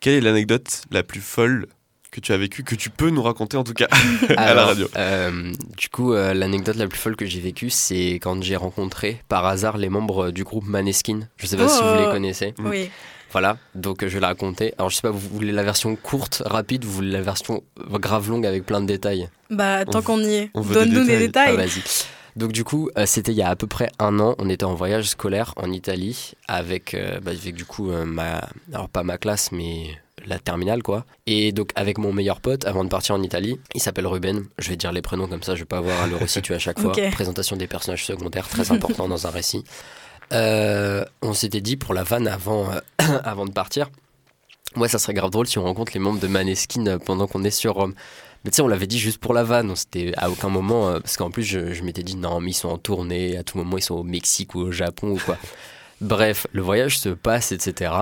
Quelle 0.00 0.14
est 0.14 0.20
l'anecdote 0.20 0.82
la 0.90 1.04
plus 1.04 1.20
folle 1.20 1.68
que 2.10 2.20
tu 2.20 2.32
as 2.32 2.36
vécue, 2.36 2.62
que 2.64 2.74
tu 2.74 2.90
peux 2.90 3.10
nous 3.10 3.22
raconter 3.22 3.56
en 3.56 3.64
tout 3.64 3.72
cas 3.74 3.86
à 4.36 4.54
la 4.54 4.64
radio 4.66 4.88
euh, 4.96 5.52
du 5.76 5.88
coup, 5.88 6.12
euh, 6.12 6.34
l'anecdote 6.34 6.76
la 6.76 6.86
plus 6.88 6.98
folle 6.98 7.16
que 7.16 7.26
j'ai 7.26 7.40
vécue, 7.40 7.70
c'est 7.70 8.14
quand 8.20 8.42
j'ai 8.42 8.56
rencontré 8.56 9.22
par 9.28 9.46
hasard 9.46 9.76
les 9.78 9.88
membres 9.88 10.30
du 10.30 10.42
groupe 10.44 10.66
Maneskin. 10.66 11.20
Je 11.36 11.46
sais 11.46 11.56
pas 11.56 11.68
si 11.68 11.80
vous 11.82 11.88
Oh. 11.88 11.98
les 12.06 12.12
connaissez. 12.12 12.54
Mm. 12.58 12.68
Oui. 12.68 12.90
Voilà, 13.32 13.58
donc 13.76 14.02
euh, 14.02 14.08
je 14.08 14.14
vais 14.14 14.20
la 14.20 14.26
raconter. 14.26 14.74
Alors 14.76 14.90
je 14.90 14.96
sais 14.96 15.02
pas, 15.02 15.10
vous 15.10 15.20
voulez 15.20 15.52
la 15.52 15.62
version 15.62 15.94
courte, 15.94 16.42
rapide, 16.44 16.84
vous 16.84 16.90
voulez 16.92 17.12
la 17.12 17.22
version 17.22 17.62
grave 17.92 18.28
longue 18.28 18.44
avec 18.44 18.66
plein 18.66 18.80
de 18.80 18.86
détails 18.86 19.28
Bah, 19.50 19.84
tant 19.84 20.00
On 20.00 20.02
qu'on 20.02 20.18
y 20.20 20.34
est, 20.34 20.50
on 20.54 20.62
veut 20.62 20.74
des 20.74 20.80
donne-nous 20.90 21.06
des 21.06 21.18
détails. 21.18 21.54
détails. 21.54 21.54
Ah, 21.54 21.56
vas-y. 21.56 22.06
Donc 22.36 22.52
du 22.52 22.64
coup, 22.64 22.90
euh, 22.96 23.06
c'était 23.06 23.32
il 23.32 23.38
y 23.38 23.42
a 23.42 23.48
à 23.48 23.56
peu 23.56 23.66
près 23.66 23.90
un 23.98 24.18
an. 24.20 24.34
On 24.38 24.48
était 24.48 24.64
en 24.64 24.74
voyage 24.74 25.08
scolaire 25.08 25.52
en 25.56 25.70
Italie 25.70 26.32
avec, 26.48 26.94
euh, 26.94 27.20
bah, 27.20 27.32
avec 27.32 27.54
du 27.54 27.64
coup 27.64 27.90
euh, 27.90 28.04
ma, 28.04 28.48
alors 28.72 28.88
pas 28.88 29.02
ma 29.02 29.18
classe, 29.18 29.52
mais 29.52 29.98
la 30.26 30.38
terminale 30.38 30.82
quoi. 30.82 31.04
Et 31.26 31.52
donc 31.52 31.70
avec 31.74 31.98
mon 31.98 32.12
meilleur 32.12 32.40
pote, 32.40 32.66
avant 32.66 32.84
de 32.84 32.88
partir 32.88 33.14
en 33.14 33.22
Italie, 33.22 33.58
il 33.74 33.80
s'appelle 33.80 34.06
Ruben. 34.06 34.44
Je 34.58 34.70
vais 34.70 34.76
dire 34.76 34.92
les 34.92 35.02
prénoms 35.02 35.26
comme 35.26 35.42
ça, 35.42 35.54
je 35.54 35.60
vais 35.60 35.66
pas 35.66 35.78
avoir 35.78 36.00
à 36.02 36.06
le 36.06 36.16
resituer 36.16 36.54
à 36.54 36.58
chaque 36.58 36.78
fois. 36.80 36.92
Présentation 37.12 37.56
des 37.56 37.66
personnages 37.66 38.04
secondaires, 38.04 38.48
très 38.48 38.70
important 38.70 39.08
dans 39.08 39.26
un 39.26 39.30
récit. 39.30 39.64
On 40.32 41.32
s'était 41.32 41.60
dit 41.60 41.76
pour 41.76 41.94
la 41.94 42.04
vanne 42.04 42.28
avant, 42.28 42.70
avant 43.24 43.46
de 43.46 43.52
partir. 43.52 43.90
Ouais, 44.76 44.88
ça 44.88 44.98
serait 44.98 45.14
grave 45.14 45.30
drôle 45.30 45.46
si 45.46 45.58
on 45.58 45.64
rencontre 45.64 45.92
les 45.94 46.00
membres 46.00 46.20
de 46.20 46.28
Maneskin 46.28 46.86
euh, 46.86 46.98
pendant 46.98 47.26
qu'on 47.26 47.42
est 47.44 47.50
sur 47.50 47.74
Rome. 47.74 47.94
Mais 48.44 48.50
tu 48.50 48.56
sais, 48.56 48.62
on 48.62 48.68
l'avait 48.68 48.86
dit 48.86 48.98
juste 48.98 49.18
pour 49.18 49.34
la 49.34 49.42
vanne. 49.42 49.70
On 49.70 49.74
s'était 49.74 50.12
à 50.16 50.30
aucun 50.30 50.48
moment, 50.48 50.88
euh, 50.88 51.00
parce 51.00 51.16
qu'en 51.16 51.30
plus, 51.30 51.42
je, 51.42 51.72
je 51.72 51.82
m'étais 51.82 52.02
dit 52.02 52.16
non, 52.16 52.40
mais 52.40 52.50
ils 52.50 52.54
sont 52.54 52.68
en 52.68 52.78
tournée. 52.78 53.36
À 53.36 53.42
tout 53.42 53.58
moment, 53.58 53.76
ils 53.76 53.82
sont 53.82 53.96
au 53.96 54.04
Mexique 54.04 54.54
ou 54.54 54.60
au 54.60 54.72
Japon 54.72 55.10
ou 55.10 55.18
quoi. 55.18 55.36
Bref, 56.00 56.46
le 56.52 56.62
voyage 56.62 56.98
se 56.98 57.10
passe, 57.10 57.52
etc. 57.52 57.92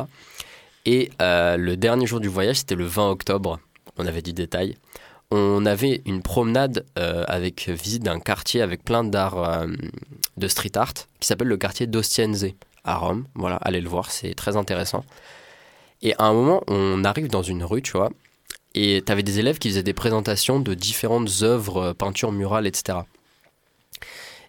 Et 0.87 1.11
euh, 1.21 1.57
le 1.57 1.77
dernier 1.77 2.07
jour 2.07 2.21
du 2.21 2.29
voyage, 2.29 2.57
c'était 2.57 2.75
le 2.75 2.87
20 2.87 3.11
octobre. 3.11 3.59
On 3.97 4.07
avait 4.07 4.23
dit 4.23 4.33
détail. 4.33 4.77
On 5.31 5.67
avait 5.67 6.01
une 6.07 6.23
promenade 6.23 6.87
euh, 6.99 7.25
avec 7.27 7.69
visite 7.69 8.03
d'un 8.03 8.21
quartier 8.21 8.63
avec 8.63 8.83
plein 8.85 9.05
d'art, 9.05 9.37
euh, 9.37 9.67
de 10.37 10.49
street 10.49 10.77
art, 10.77 10.95
qui 11.21 11.27
s'appelle 11.27 11.49
le 11.49 11.59
quartier 11.59 11.87
d'Ostiense 11.87 12.45
à 12.85 12.97
Rome. 12.97 13.27
Voilà, 13.35 13.57
allez 13.57 13.81
le 13.81 13.89
voir, 13.89 14.11
c'est 14.11 14.35
très 14.35 14.57
intéressant. 14.57 15.05
Et 16.03 16.15
à 16.15 16.25
un 16.25 16.33
moment, 16.33 16.63
on 16.69 17.05
arrive 17.05 17.29
dans 17.29 17.43
une 17.43 17.65
rue, 17.65 17.83
tu 17.83 17.93
vois, 17.93 18.11
et 18.75 19.03
tu 19.05 19.13
avais 19.13 19.23
des 19.23 19.39
élèves 19.39 19.59
qui 19.59 19.71
faisaient 19.71 19.83
des 19.83 19.95
présentations 19.95 20.61
de 20.61 20.75
différentes 20.75 21.43
œuvres, 21.43 21.79
euh, 21.79 21.95
peintures 21.95 22.33
murales, 22.33 22.67
etc. 22.67 22.99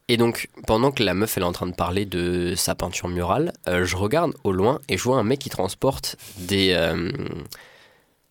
Et 0.07 0.17
donc, 0.17 0.49
pendant 0.65 0.91
que 0.91 1.03
la 1.03 1.13
meuf 1.13 1.37
elle 1.37 1.43
est 1.43 1.45
en 1.47 1.51
train 1.51 1.67
de 1.67 1.75
parler 1.75 2.05
de 2.05 2.53
sa 2.55 2.75
peinture 2.75 3.09
murale, 3.09 3.53
euh, 3.67 3.85
je 3.85 3.95
regarde 3.95 4.33
au 4.43 4.51
loin 4.51 4.81
et 4.89 4.97
je 4.97 5.03
vois 5.03 5.17
un 5.17 5.23
mec 5.23 5.39
qui 5.39 5.49
transporte 5.49 6.17
des, 6.37 6.73
euh, 6.73 7.11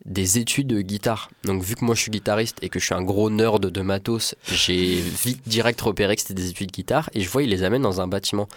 des 0.04 0.38
études 0.38 0.66
de 0.66 0.80
guitare. 0.80 1.30
Donc, 1.44 1.62
vu 1.62 1.76
que 1.76 1.84
moi 1.84 1.94
je 1.94 2.02
suis 2.02 2.10
guitariste 2.10 2.58
et 2.62 2.68
que 2.68 2.78
je 2.78 2.84
suis 2.84 2.94
un 2.94 3.02
gros 3.02 3.30
nerd 3.30 3.64
de 3.64 3.80
matos, 3.80 4.34
j'ai 4.50 5.00
vite 5.00 5.48
direct 5.48 5.80
repéré 5.80 6.16
que 6.16 6.22
c'était 6.22 6.34
des 6.34 6.50
études 6.50 6.68
de 6.68 6.72
guitare 6.72 7.10
et 7.14 7.20
je 7.20 7.28
vois 7.28 7.42
il 7.42 7.50
les 7.50 7.62
amène 7.62 7.82
dans 7.82 8.00
un 8.00 8.08
bâtiment. 8.08 8.48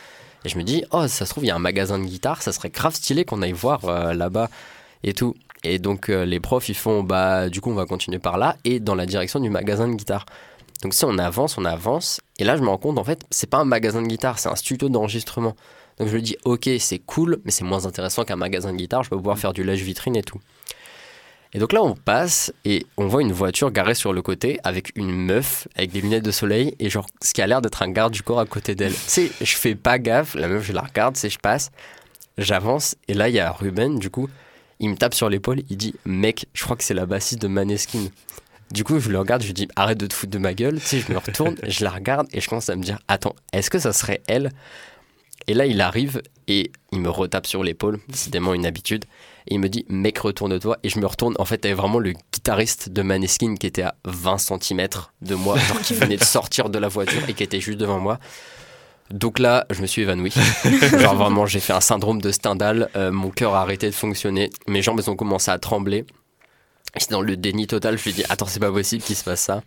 Et 0.46 0.50
je 0.50 0.58
me 0.58 0.64
dis, 0.64 0.84
oh, 0.92 1.08
ça 1.08 1.26
se 1.26 1.32
trouve, 1.32 1.44
il 1.44 1.48
y 1.48 1.52
a 1.52 1.56
un 1.56 1.60
magasin 1.60 2.00
de 2.00 2.06
guitare, 2.06 2.42
ça 2.42 2.52
serait 2.52 2.70
grave 2.70 2.96
stylé 2.96 3.26
qu'on 3.26 3.42
aille 3.42 3.52
voir 3.52 3.86
euh, 3.86 4.14
là-bas 4.14 4.50
et 5.04 5.14
tout. 5.14 5.36
Et 5.64 5.78
donc, 5.78 6.10
euh, 6.10 6.26
les 6.26 6.40
profs, 6.40 6.70
ils 6.70 6.76
font, 6.76 7.04
bah, 7.04 7.50
du 7.50 7.62
coup, 7.62 7.70
on 7.70 7.76
va 7.76 7.86
continuer 7.86 8.20
par 8.20 8.38
là 8.38 8.58
et 8.64 8.80
dans 8.80 8.96
la 8.96 9.06
direction 9.06 9.40
du 9.40 9.50
magasin 9.50 9.88
de 9.88 9.94
guitare. 9.94 10.26
Donc, 10.82 10.96
si 10.96 11.06
on 11.06 11.18
avance, 11.20 11.58
on 11.60 11.66
avance. 11.66 12.22
Et 12.40 12.44
là, 12.44 12.58
je 12.58 12.64
me 12.64 12.70
rends 12.70 12.80
compte, 12.80 12.98
en 12.98 13.04
fait, 13.04 13.24
c'est 13.30 13.50
pas 13.50 13.60
un 13.60 13.66
magasin 13.66 14.02
de 14.02 14.08
guitare, 14.08 14.40
c'est 14.40 14.50
un 14.50 14.56
studio 14.56 14.90
d'enregistrement. 14.90 15.56
Donc, 16.00 16.08
je 16.08 16.16
me 16.16 16.22
dis, 16.22 16.36
ok, 16.44 16.68
c'est 16.80 16.98
cool, 16.98 17.40
mais 17.46 17.52
c'est 17.52 17.64
moins 17.64 17.86
intéressant 17.86 18.24
qu'un 18.24 18.36
magasin 18.36 18.72
de 18.72 18.78
guitare, 18.78 19.04
je 19.04 19.12
peux 19.12 19.18
pouvoir 19.18 19.38
faire 19.38 19.54
du 19.54 19.64
lèche-vitrine 19.64 20.16
et 20.16 20.24
tout. 20.24 20.40
Et 21.54 21.60
donc 21.60 21.74
là, 21.74 21.84
on 21.84 21.96
passe 21.96 22.54
et 22.64 22.86
on 22.98 23.08
voit 23.08 23.22
une 23.22 23.34
voiture 23.34 23.72
garée 23.72 23.94
sur 23.94 24.14
le 24.14 24.22
côté 24.22 24.60
avec 24.64 24.92
une 24.96 25.12
meuf 25.12 25.68
avec 25.76 25.92
des 25.92 26.02
lunettes 26.02 26.24
de 26.24 26.32
soleil 26.32 26.76
et 26.80 26.90
genre 26.90 27.06
ce 27.22 27.34
qui 27.34 27.42
a 27.42 27.48
l'air 27.48 27.62
d'être 27.62 27.82
un 27.82 27.90
garde 27.90 28.14
du 28.14 28.24
corps 28.24 28.40
à 28.40 28.46
côté 28.46 28.74
d'elle. 28.74 28.94
Tu 28.94 29.00
sais, 29.08 29.32
je 29.42 29.56
fais 29.56 29.76
pas 29.76 30.00
gaffe, 30.00 30.36
la 30.36 30.48
meuf, 30.48 30.66
je 30.66 30.72
la 30.72 30.82
regarde, 30.82 31.18
c'est 31.18 31.30
je 31.30 31.40
passe, 31.40 31.72
j'avance 32.38 32.96
et 33.10 33.14
là, 33.14 33.28
il 33.28 33.36
y 33.36 33.40
a 33.40 33.52
Ruben, 33.52 34.00
du 34.00 34.10
coup, 34.10 34.30
il 34.80 34.90
me 34.90 34.96
tape 34.96 35.14
sur 35.14 35.30
l'épaule, 35.30 35.62
il 35.70 35.78
dit 35.78 35.94
Mec, 36.06 36.48
je 36.54 36.64
crois 36.64 36.78
que 36.78 36.84
c'est 36.84 36.94
la 36.94 37.06
bassiste 37.06 37.42
de 37.42 37.48
Maneskin. 37.48 38.08
Du 38.72 38.86
coup, 38.86 39.00
je 39.00 39.10
le 39.10 39.20
regarde, 39.20 39.42
je 39.42 39.48
lui 39.48 39.54
dis 39.54 39.68
Arrête 39.76 39.98
de 39.98 40.08
te 40.08 40.14
foutre 40.14 40.32
de 40.32 40.38
ma 40.38 40.54
gueule. 40.54 40.80
Tu 40.80 40.86
sais, 40.86 41.00
je 41.00 41.12
me 41.12 41.18
retourne, 41.18 41.56
je 41.68 41.84
la 41.84 41.92
regarde 41.92 42.28
et 42.34 42.40
je 42.40 42.48
commence 42.48 42.70
à 42.70 42.76
me 42.76 42.84
dire 42.84 43.00
Attends, 43.08 43.36
est-ce 43.52 43.70
que 43.70 43.78
ça 43.78 43.92
serait 43.92 44.22
elle? 44.28 44.52
Et 45.48 45.54
là, 45.54 45.66
il 45.66 45.82
arrive 45.82 46.22
et 46.48 46.72
il 46.92 47.00
me 47.00 47.10
retape 47.10 47.46
sur 47.46 47.64
l'épaule, 47.64 48.00
décidément 48.08 48.54
une 48.54 48.66
habitude. 48.66 49.06
Et 49.48 49.56
il 49.56 49.60
me 49.60 49.70
dit, 49.70 49.86
mec, 49.90 50.18
retourne-toi. 50.20 50.78
Et 50.84 50.90
je 50.90 51.00
me 51.00 51.06
retourne. 51.06 51.36
En 51.40 51.46
fait, 51.46 51.60
t'avais 51.60 51.74
vraiment 51.74 52.00
le 52.00 52.14
guitariste 52.34 52.90
de 52.90 53.02
Maneskin 53.02 53.56
qui 53.56 53.68
était 53.68 53.84
à 53.84 53.96
20 54.06 54.38
cm 54.38 54.88
de 55.22 55.36
moi, 55.36 55.58
genre 55.58 55.82
qui 55.82 55.94
venait 55.94 56.18
de 56.18 56.24
sortir 56.24 56.70
de 56.70 56.80
la 56.80 56.88
voiture 56.88 57.22
et 57.28 57.34
qui 57.34 57.44
était 57.44 57.60
juste 57.60 57.78
devant 57.78 58.00
moi. 58.00 58.20
Donc 59.10 59.40
là, 59.40 59.66
je 59.70 59.82
me 59.82 59.88
suis 59.88 60.04
évanoui. 60.04 60.34
genre 61.00 61.16
vraiment, 61.16 61.46
j'ai 61.46 61.60
fait 61.60 61.74
un 61.74 61.82
syndrome 61.82 62.22
de 62.22 62.32
Stendhal. 62.32 62.90
Euh, 62.96 63.12
mon 63.12 63.30
cœur 63.30 63.56
a 63.56 63.62
arrêté 63.62 63.88
de 63.88 63.96
fonctionner. 63.96 64.50
Mes 64.68 64.82
jambes 64.82 65.00
elles 65.00 65.10
ont 65.10 65.16
commencé 65.16 65.52
à 65.52 65.60
trembler. 65.60 66.06
J'étais 66.98 67.14
dans 67.14 67.22
le 67.22 67.38
déni 67.38 67.68
total. 67.68 67.98
Je 67.98 68.04
lui 68.04 68.12
ai 68.12 68.14
dit, 68.14 68.24
attends, 68.30 68.46
c'est 68.46 68.60
pas 68.60 68.72
possible 68.72 69.04
qu'il 69.04 69.16
se 69.16 69.24
passe 69.24 69.42
ça. 69.42 69.62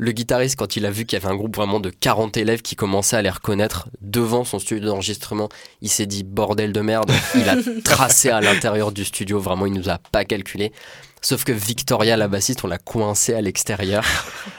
Le 0.00 0.12
guitariste, 0.12 0.54
quand 0.56 0.76
il 0.76 0.86
a 0.86 0.92
vu 0.92 1.04
qu'il 1.04 1.18
y 1.18 1.22
avait 1.22 1.32
un 1.32 1.36
groupe 1.36 1.56
vraiment 1.56 1.80
de 1.80 1.90
40 1.90 2.36
élèves 2.36 2.62
qui 2.62 2.76
commençaient 2.76 3.16
à 3.16 3.22
les 3.22 3.30
reconnaître 3.30 3.88
devant 4.00 4.44
son 4.44 4.60
studio 4.60 4.86
d'enregistrement, 4.86 5.48
il 5.82 5.88
s'est 5.88 6.06
dit 6.06 6.22
bordel 6.22 6.72
de 6.72 6.80
merde. 6.80 7.10
Il 7.34 7.48
a 7.48 7.56
tracé 7.84 8.30
à 8.30 8.40
l'intérieur 8.40 8.92
du 8.92 9.04
studio, 9.04 9.40
vraiment, 9.40 9.66
il 9.66 9.72
nous 9.72 9.88
a 9.88 9.98
pas 9.98 10.24
calculé. 10.24 10.72
Sauf 11.20 11.42
que 11.42 11.50
Victoria, 11.50 12.16
la 12.16 12.28
bassiste, 12.28 12.62
on 12.62 12.68
l'a 12.68 12.78
coincée 12.78 13.34
à 13.34 13.40
l'extérieur. 13.40 14.04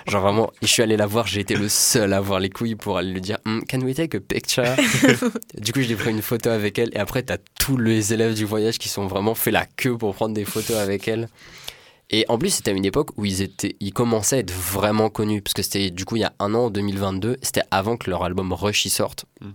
Genre 0.07 0.21
vraiment, 0.21 0.51
je 0.61 0.67
suis 0.67 0.83
allé 0.83 0.97
la 0.97 1.05
voir, 1.05 1.25
j'ai 1.25 1.39
été 1.39 1.55
le 1.55 1.69
seul 1.69 2.11
à 2.11 2.17
avoir 2.17 2.41
les 2.41 2.49
couilles 2.49 2.75
pour 2.75 2.97
aller 2.97 3.11
lui 3.13 3.21
dire 3.21 3.37
Hmm, 3.45 3.61
Can 3.61 3.79
we 3.79 3.95
take 3.95 4.17
a 4.17 4.19
picture? 4.19 4.65
Du 5.57 5.71
coup, 5.71 5.81
j'ai 5.81 5.95
pris 5.95 6.11
une 6.11 6.21
photo 6.21 6.49
avec 6.49 6.77
elle. 6.79 6.89
Et 6.91 6.99
après, 6.99 7.23
t'as 7.23 7.37
tous 7.57 7.77
les 7.77 8.13
élèves 8.13 8.33
du 8.33 8.43
voyage 8.43 8.77
qui 8.77 8.89
sont 8.89 9.07
vraiment 9.07 9.35
fait 9.35 9.51
la 9.51 9.65
queue 9.65 9.97
pour 9.97 10.13
prendre 10.13 10.33
des 10.33 10.43
photos 10.43 10.75
avec 10.77 11.07
elle. 11.07 11.29
Et 12.11 12.25
en 12.27 12.37
plus, 12.39 12.49
c'était 12.49 12.71
à 12.71 12.73
une 12.73 12.85
époque 12.85 13.09
où 13.17 13.25
ils, 13.25 13.41
étaient, 13.41 13.75
ils 13.79 13.93
commençaient 13.93 14.37
à 14.37 14.39
être 14.39 14.51
vraiment 14.51 15.09
connus. 15.09 15.41
Parce 15.41 15.53
que 15.53 15.61
c'était 15.61 15.91
du 15.91 16.05
coup 16.05 16.15
il 16.15 16.21
y 16.21 16.23
a 16.25 16.33
un 16.39 16.53
an, 16.55 16.65
en 16.65 16.69
2022. 16.71 17.37
C'était 17.41 17.61
avant 17.71 17.97
que 17.97 18.09
leur 18.09 18.23
album 18.23 18.51
Rush 18.51 18.85
y 18.85 18.89
sorte. 18.89 19.25
Ouais, 19.41 19.47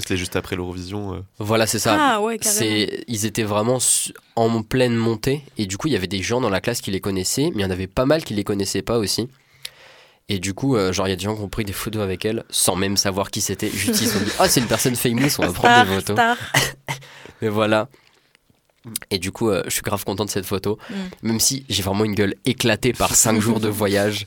C'était 0.00 0.18
juste 0.18 0.36
après 0.36 0.54
l'Eurovision. 0.54 1.14
euh. 1.14 1.20
Voilà, 1.38 1.66
c'est 1.66 1.78
ça. 1.78 1.96
Ah 1.98 2.20
ouais, 2.20 2.38
carrément. 2.38 2.58
C'est, 2.60 3.04
ils 3.08 3.24
étaient 3.24 3.42
vraiment 3.42 3.78
en 4.36 4.62
pleine 4.62 4.94
montée 4.94 5.42
et 5.56 5.64
du 5.64 5.78
coup 5.78 5.88
il 5.88 5.94
y 5.94 5.96
avait 5.96 6.06
des 6.06 6.20
gens 6.22 6.42
dans 6.42 6.50
la 6.50 6.60
classe 6.60 6.82
qui 6.82 6.90
les 6.90 7.00
connaissaient, 7.00 7.50
mais 7.54 7.62
il 7.62 7.62
y 7.62 7.64
en 7.64 7.70
avait 7.70 7.86
pas 7.86 8.04
mal 8.04 8.22
qui 8.22 8.34
les 8.34 8.44
connaissaient 8.44 8.82
pas 8.82 8.98
aussi. 8.98 9.28
Et 10.28 10.38
du 10.40 10.52
coup, 10.52 10.76
euh, 10.76 10.92
genre 10.92 11.06
il 11.06 11.10
y 11.10 11.14
a 11.14 11.16
des 11.16 11.22
gens 11.24 11.34
qui 11.34 11.40
ont 11.40 11.48
pris 11.48 11.64
des 11.64 11.72
photos 11.72 12.02
avec 12.02 12.26
elle 12.26 12.44
sans 12.50 12.76
même 12.76 12.98
savoir 12.98 13.30
qui 13.30 13.40
c'était. 13.40 13.70
Juste 13.70 13.98
ils 14.02 14.08
se 14.08 14.18
sont 14.18 14.24
dit, 14.24 14.30
ah 14.38 14.46
c'est 14.46 14.60
une 14.60 14.66
personne 14.66 14.94
famous, 14.94 15.30
on 15.38 15.46
va 15.46 15.52
prendre 15.54 15.72
Star, 15.74 15.86
des 15.86 15.94
photos. 15.94 16.16
star. 16.16 16.36
Mais 17.40 17.48
voilà. 17.48 17.88
Et 19.10 19.18
du 19.18 19.32
coup, 19.32 19.50
euh, 19.50 19.62
je 19.66 19.70
suis 19.70 19.82
grave 19.82 20.04
content 20.04 20.24
de 20.24 20.30
cette 20.30 20.46
photo, 20.46 20.78
Mm. 20.88 20.94
même 21.22 21.40
si 21.40 21.64
j'ai 21.68 21.82
vraiment 21.82 22.04
une 22.04 22.14
gueule 22.14 22.34
éclatée 22.44 22.92
par 22.92 23.14
5 23.14 23.40
jours 23.40 23.60
de 23.60 23.68
voyage. 23.68 24.26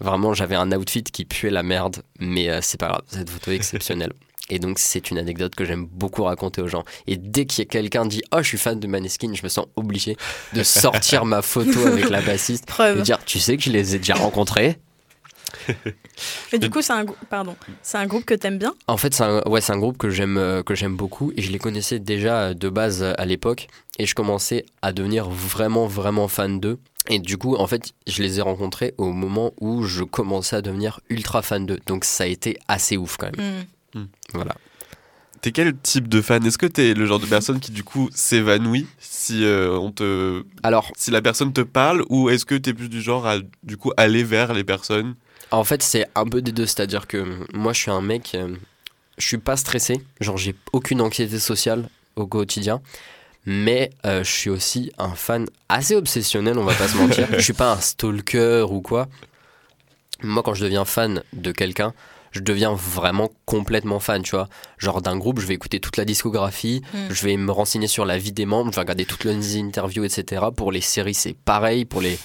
Vraiment, 0.00 0.34
j'avais 0.34 0.56
un 0.56 0.70
outfit 0.72 1.04
qui 1.04 1.24
puait 1.24 1.50
la 1.50 1.62
merde, 1.62 2.02
mais 2.18 2.50
euh, 2.50 2.58
c'est 2.60 2.78
pas 2.78 2.88
grave, 2.88 3.02
cette 3.06 3.30
photo 3.30 3.50
est 3.52 3.56
exceptionnelle. 3.56 4.12
Et 4.50 4.58
donc, 4.58 4.78
c'est 4.78 5.10
une 5.10 5.16
anecdote 5.16 5.54
que 5.54 5.64
j'aime 5.64 5.86
beaucoup 5.86 6.24
raconter 6.24 6.60
aux 6.60 6.68
gens. 6.68 6.84
Et 7.06 7.16
dès 7.16 7.46
qu'il 7.46 7.60
y 7.60 7.66
a 7.66 7.70
quelqu'un 7.70 8.04
dit 8.04 8.20
Oh, 8.30 8.38
je 8.42 8.48
suis 8.48 8.58
fan 8.58 8.78
de 8.78 8.86
Maneskin, 8.86 9.32
je 9.32 9.42
me 9.42 9.48
sens 9.48 9.64
obligé 9.76 10.18
de 10.52 10.62
sortir 10.62 11.24
ma 11.24 11.40
photo 11.40 11.86
avec 11.86 12.10
la 12.10 12.20
bassiste 12.20 12.64
et 12.68 12.72
Preuve. 12.72 13.00
dire 13.02 13.18
Tu 13.24 13.38
sais 13.38 13.56
que 13.56 13.62
je 13.62 13.70
les 13.70 13.94
ai 13.94 13.98
déjà 13.98 14.14
rencontrés? 14.14 14.76
Mais 16.52 16.58
du 16.58 16.70
coup, 16.70 16.82
c'est 16.82 16.92
un, 16.92 17.04
pardon, 17.28 17.56
c'est 17.82 17.98
un 17.98 18.06
groupe 18.06 18.24
que 18.24 18.34
t'aimes 18.34 18.58
bien? 18.58 18.74
En 18.86 18.96
fait, 18.96 19.14
c'est 19.14 19.24
un, 19.24 19.42
ouais, 19.46 19.60
c'est 19.60 19.72
un 19.72 19.78
groupe 19.78 19.98
que 19.98 20.10
j'aime 20.10 20.36
euh, 20.36 20.62
que 20.62 20.74
j'aime 20.74 20.96
beaucoup 20.96 21.32
et 21.36 21.42
je 21.42 21.50
les 21.50 21.58
connaissais 21.58 21.98
déjà 21.98 22.40
euh, 22.40 22.54
de 22.54 22.68
base 22.68 23.02
euh, 23.02 23.12
à 23.18 23.24
l'époque 23.24 23.68
et 23.98 24.06
je 24.06 24.14
commençais 24.14 24.64
à 24.82 24.92
devenir 24.92 25.28
vraiment 25.28 25.86
vraiment 25.86 26.28
fan 26.28 26.60
d'eux. 26.60 26.78
Et 27.08 27.18
du 27.18 27.36
coup, 27.36 27.56
en 27.56 27.66
fait, 27.66 27.92
je 28.06 28.22
les 28.22 28.38
ai 28.38 28.42
rencontrés 28.42 28.94
au 28.96 29.12
moment 29.12 29.52
où 29.60 29.82
je 29.82 30.04
commençais 30.04 30.56
à 30.56 30.62
devenir 30.62 31.00
ultra 31.10 31.42
fan 31.42 31.66
d'eux. 31.66 31.80
Donc 31.86 32.04
ça 32.04 32.24
a 32.24 32.26
été 32.26 32.58
assez 32.66 32.96
ouf 32.96 33.16
quand 33.18 33.30
même. 33.36 33.64
Hmm. 33.94 34.06
Voilà. 34.32 34.54
T'es 35.44 35.52
quel 35.52 35.76
type 35.76 36.08
de 36.08 36.22
fan? 36.22 36.46
Est-ce 36.46 36.56
que 36.56 36.64
t'es 36.64 36.94
le 36.94 37.04
genre 37.04 37.18
de 37.18 37.26
personne 37.26 37.60
qui 37.60 37.70
du 37.70 37.84
coup 37.84 38.08
s'évanouit 38.14 38.86
si 38.98 39.44
euh, 39.44 39.76
on 39.78 39.92
te 39.92 40.42
Alors, 40.62 40.90
si 40.96 41.10
la 41.10 41.20
personne 41.20 41.52
te 41.52 41.60
parle 41.60 42.02
ou 42.08 42.30
est-ce 42.30 42.46
que 42.46 42.54
t'es 42.54 42.72
plus 42.72 42.88
du 42.88 43.02
genre 43.02 43.26
à 43.26 43.36
du 43.62 43.76
coup 43.76 43.92
aller 43.98 44.24
vers 44.24 44.54
les 44.54 44.64
personnes? 44.64 45.16
En 45.56 45.64
fait, 45.64 45.82
c'est 45.82 46.06
un 46.14 46.24
peu 46.26 46.42
des 46.42 46.52
deux, 46.52 46.66
c'est-à-dire 46.66 47.06
que 47.06 47.18
euh, 47.18 47.46
moi 47.52 47.72
je 47.72 47.80
suis 47.80 47.90
un 47.90 48.00
mec 48.00 48.32
euh, 48.34 48.54
je 49.18 49.26
suis 49.26 49.38
pas 49.38 49.56
stressé, 49.56 50.00
genre 50.20 50.36
j'ai 50.36 50.54
aucune 50.72 51.00
anxiété 51.00 51.38
sociale 51.38 51.88
au 52.16 52.26
quotidien. 52.26 52.80
Mais 53.46 53.90
euh, 54.06 54.24
je 54.24 54.30
suis 54.30 54.48
aussi 54.50 54.90
un 54.96 55.14
fan 55.14 55.46
assez 55.68 55.94
obsessionnel, 55.94 56.58
on 56.58 56.64
va 56.64 56.72
pas 56.74 56.88
se 56.88 56.96
mentir. 56.96 57.28
Je 57.36 57.42
suis 57.42 57.52
pas 57.52 57.72
un 57.72 57.78
stalker 57.78 58.66
ou 58.70 58.80
quoi. 58.80 59.06
Moi, 60.22 60.42
quand 60.42 60.54
je 60.54 60.64
deviens 60.64 60.86
fan 60.86 61.22
de 61.34 61.52
quelqu'un, 61.52 61.92
je 62.32 62.40
deviens 62.40 62.72
vraiment 62.72 63.30
complètement 63.44 64.00
fan, 64.00 64.22
tu 64.22 64.30
vois. 64.30 64.48
Genre 64.78 65.02
d'un 65.02 65.18
groupe, 65.18 65.40
je 65.40 65.46
vais 65.46 65.52
écouter 65.52 65.78
toute 65.78 65.98
la 65.98 66.06
discographie, 66.06 66.80
Mm. 66.94 66.98
je 67.10 67.22
vais 67.26 67.36
me 67.36 67.52
renseigner 67.52 67.86
sur 67.86 68.06
la 68.06 68.16
vie 68.16 68.32
des 68.32 68.46
membres, 68.46 68.70
je 68.70 68.76
vais 68.76 68.80
regarder 68.80 69.04
toutes 69.04 69.24
les 69.24 69.58
interviews, 69.58 70.04
etc. 70.04 70.46
Pour 70.56 70.72
les 70.72 70.80
séries, 70.80 71.12
c'est 71.12 71.34
pareil. 71.34 71.84
Pour 71.84 72.00
les, 72.00 72.18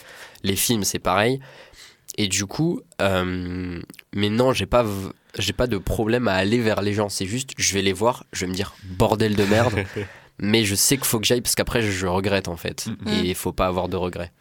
les 0.43 0.55
films, 0.55 0.85
c'est 0.85 0.99
pareil. 0.99 1.41
Et 2.19 2.27
du 2.27 2.45
coup, 2.45 2.81
euh, 3.01 3.79
mais 4.13 4.29
non, 4.29 4.51
j'ai 4.51 4.65
pas, 4.65 4.85
j'ai 5.37 5.53
pas 5.53 5.67
de 5.67 5.77
problème 5.77 6.27
à 6.27 6.33
aller 6.33 6.59
vers 6.59 6.81
les 6.81 6.91
gens. 6.91 7.07
C'est 7.07 7.25
juste, 7.25 7.51
je 7.57 7.73
vais 7.73 7.81
les 7.81 7.93
voir, 7.93 8.25
je 8.33 8.41
vais 8.41 8.51
me 8.51 8.53
dire 8.53 8.75
bordel 8.83 9.37
de 9.37 9.45
merde. 9.45 9.85
mais 10.37 10.65
je 10.65 10.75
sais 10.75 10.97
qu'il 10.97 11.05
faut 11.05 11.21
que 11.21 11.25
j'aille 11.25 11.39
parce 11.39 11.55
qu'après, 11.55 11.81
je 11.81 12.07
regrette 12.07 12.49
en 12.49 12.57
fait. 12.57 12.87
Mm. 12.87 13.07
Et 13.07 13.19
il 13.29 13.35
faut 13.35 13.53
pas 13.53 13.67
avoir 13.67 13.87
de 13.87 13.95
regrets. 13.95 14.33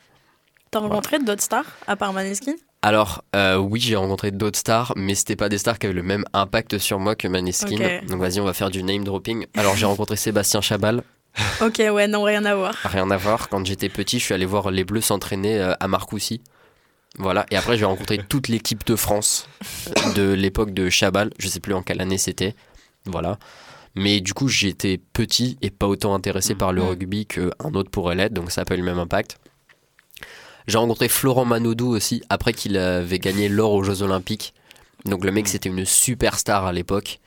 T'as 0.73 0.81
rencontré 0.81 1.21
d'autres 1.21 1.43
stars 1.43 1.67
à 1.87 1.95
part 1.95 2.13
Maneskin? 2.13 2.55
Alors, 2.83 3.23
euh, 3.37 3.57
oui, 3.57 3.79
j'ai 3.79 3.95
rencontré 3.95 4.33
d'autres 4.33 4.59
stars, 4.59 4.93
mais 4.97 5.15
c'était 5.15 5.37
pas 5.37 5.49
des 5.49 5.59
stars 5.59 5.79
qui 5.79 5.87
avaient 5.87 5.95
le 5.95 6.03
même 6.03 6.25
impact 6.33 6.79
sur 6.79 6.99
moi 6.99 7.15
que 7.15 7.29
Maneskin. 7.29 8.01
Donc 8.09 8.21
vas-y, 8.21 8.41
on 8.41 8.45
va 8.45 8.55
faire 8.55 8.71
du 8.71 8.83
name 8.83 9.05
dropping. 9.05 9.47
Alors, 9.55 9.77
j'ai 9.77 9.87
rencontré 9.87 10.17
Sébastien 10.17 10.61
Chabal. 10.61 11.05
Ok, 11.61 11.79
ouais, 11.79 12.09
non, 12.09 12.25
rien 12.25 12.45
à 12.45 12.57
voir. 12.57 12.75
Rien 12.83 13.09
à 13.13 13.17
voir. 13.17 13.49
Quand 13.49 13.65
j'étais 13.65 13.89
petit, 13.89 14.19
je 14.19 14.25
suis 14.25 14.35
allé 14.35 14.47
voir 14.47 14.73
les 14.73 14.83
Bleus 14.83 15.03
s'entraîner 15.03 15.61
euh, 15.61 15.75
à 15.79 15.87
Marcoussis. 15.87 16.41
Voilà. 17.19 17.47
Et 17.51 17.57
après, 17.57 17.77
j'ai 17.77 17.85
rencontré 17.85 18.19
toute 18.19 18.49
l'équipe 18.49 18.87
de 18.87 18.97
France 18.97 19.49
de 20.17 20.33
l'époque 20.33 20.73
de 20.73 20.89
Chabal. 20.89 21.31
Je 21.39 21.49
sais 21.49 21.61
plus 21.61 21.75
en 21.75 21.83
quelle 21.83 22.01
année 22.01 22.19
c'était. 22.19 22.55
Voilà. 23.05 23.39
Mais 23.95 24.21
du 24.21 24.35
coup, 24.35 24.49
j'étais 24.49 25.01
petit 25.13 25.59
et 25.63 25.71
pas 25.71 25.87
autant 25.89 26.15
intéressé 26.15 26.55
par 26.55 26.73
le 26.73 26.83
Mhm. 26.83 26.89
rugby 26.89 27.27
qu'un 27.27 27.51
autre 27.75 27.91
pourrait 27.91 28.15
l'être. 28.15 28.33
Donc 28.35 28.51
ça 28.53 28.61
n'a 28.61 28.65
pas 28.65 28.75
eu 28.75 28.79
le 28.79 28.85
même 28.85 28.99
impact. 28.99 29.39
J'ai 30.67 30.79
rencontré 30.79 31.09
Florent 31.09 31.45
Manodou 31.47 31.89
aussi 31.89 32.23
après 32.29 32.53
qu'il 32.53 32.77
avait 32.77 33.19
gagné 33.19 33.49
l'or 33.49 33.73
aux 33.73 33.83
Jeux 33.83 34.03
Olympiques. 34.03 34.53
Donc 35.07 35.25
le 35.25 35.33
mec, 35.33 35.49
c'était 35.49 35.71
une 35.71 35.85
superstar 35.85 36.67
à 36.67 36.73
l'époque. 36.73 37.21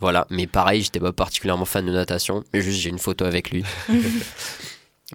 Voilà, 0.00 0.26
mais 0.30 0.46
pareil, 0.46 0.82
j'étais 0.82 1.00
pas 1.00 1.12
particulièrement 1.12 1.64
fan 1.64 1.84
de 1.86 1.92
natation, 1.92 2.44
mais 2.52 2.60
juste 2.60 2.80
j'ai 2.80 2.90
une 2.90 2.98
photo 2.98 3.24
avec 3.24 3.50
lui. 3.50 3.64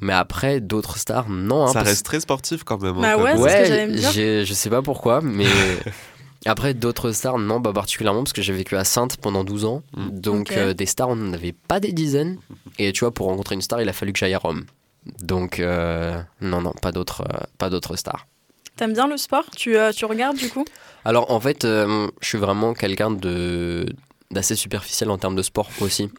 mais 0.02 0.14
après, 0.14 0.60
d'autres 0.60 0.98
stars, 0.98 1.30
non. 1.30 1.64
hein, 1.64 1.68
Ça 1.68 1.74
parce- 1.80 1.90
reste 1.90 2.06
très 2.06 2.20
sportif 2.20 2.64
quand 2.64 2.82
même. 2.82 2.98
hein, 2.98 3.02
Bah 3.02 3.18
ouais, 3.18 3.32
c'est 3.34 3.38
ce 3.38 3.38
que 3.38 3.42
Ouais, 3.62 3.66
j'allais 3.66 3.88
me 3.88 3.94
dire. 3.94 4.12
je 4.46 4.54
sais 4.54 4.70
pas 4.70 4.82
pourquoi, 4.82 5.22
mais 5.22 5.46
après 6.46 6.74
d'autres 6.74 7.12
stars, 7.12 7.38
non, 7.38 7.62
pas 7.62 7.74
particulièrement 7.74 8.24
parce 8.24 8.34
que 8.34 8.42
j'ai 8.42 8.54
vécu 8.54 8.76
à 8.76 8.84
Sainte 8.84 9.18
pendant 9.18 9.44
12 9.44 9.66
ans. 9.66 9.82
Mm. 9.96 10.10
Donc 10.20 10.52
euh, 10.52 10.74
des 10.74 10.86
stars, 10.86 11.10
on 11.10 11.16
n'en 11.16 11.34
avait 11.34 11.54
pas 11.54 11.80
des 11.80 11.92
dizaines. 11.92 12.38
Et 12.80 12.92
tu 12.92 13.02
vois, 13.02 13.14
pour 13.14 13.28
rencontrer 13.28 13.56
une 13.56 13.62
star, 13.62 13.82
il 13.82 13.90
a 13.90 13.94
fallu 13.94 14.14
que 14.14 14.20
j'aille 14.20 14.34
à 14.34 14.40
Rome. 14.40 14.66
Donc 15.22 15.60
euh, 15.60 16.20
non, 16.42 16.62
non, 16.62 16.72
pas 16.82 16.92
d'autres, 16.92 17.22
euh, 17.22 17.38
pas 17.58 17.70
d'autres 17.70 17.96
stars. 17.96 18.26
T'aimes 18.76 18.94
bien 18.94 19.08
le 19.08 19.18
sport? 19.18 19.44
Tu, 19.56 19.78
euh, 19.78 19.92
tu 19.92 20.06
regardes 20.06 20.38
du 20.38 20.50
coup? 20.50 20.66
Alors 21.06 21.30
en 21.32 21.40
fait, 21.40 21.64
euh, 21.66 22.08
je 22.22 22.28
suis 22.28 22.38
vraiment 22.40 22.74
quelqu'un 22.74 23.12
de 23.12 23.86
d'assez 24.32 24.56
superficiel 24.56 25.12
en 25.12 25.18
termes 25.20 25.36
de 25.36 25.44
sport 25.44 25.70
aussi. 25.82 26.10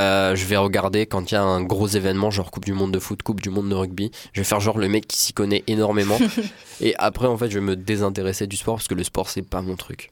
Euh, 0.00 0.34
je 0.34 0.46
vais 0.46 0.56
regarder 0.56 1.04
quand 1.06 1.30
il 1.30 1.34
y 1.34 1.36
a 1.36 1.42
un 1.42 1.62
gros 1.62 1.86
événement, 1.86 2.30
genre 2.30 2.50
Coupe 2.50 2.64
du 2.64 2.72
Monde 2.72 2.92
de 2.92 2.98
foot, 2.98 3.22
Coupe 3.22 3.40
du 3.40 3.50
Monde 3.50 3.68
de 3.68 3.74
rugby. 3.74 4.10
Je 4.32 4.40
vais 4.40 4.44
faire 4.44 4.58
genre 4.60 4.78
le 4.78 4.88
mec 4.88 5.06
qui 5.06 5.18
s'y 5.18 5.32
connaît 5.34 5.62
énormément. 5.66 6.18
et 6.80 6.94
après, 6.98 7.26
en 7.26 7.36
fait, 7.36 7.50
je 7.50 7.58
vais 7.58 7.64
me 7.64 7.76
désintéresser 7.76 8.46
du 8.46 8.56
sport 8.56 8.76
parce 8.76 8.88
que 8.88 8.94
le 8.94 9.04
sport, 9.04 9.28
c'est 9.28 9.42
pas 9.42 9.60
mon 9.60 9.76
truc. 9.76 10.10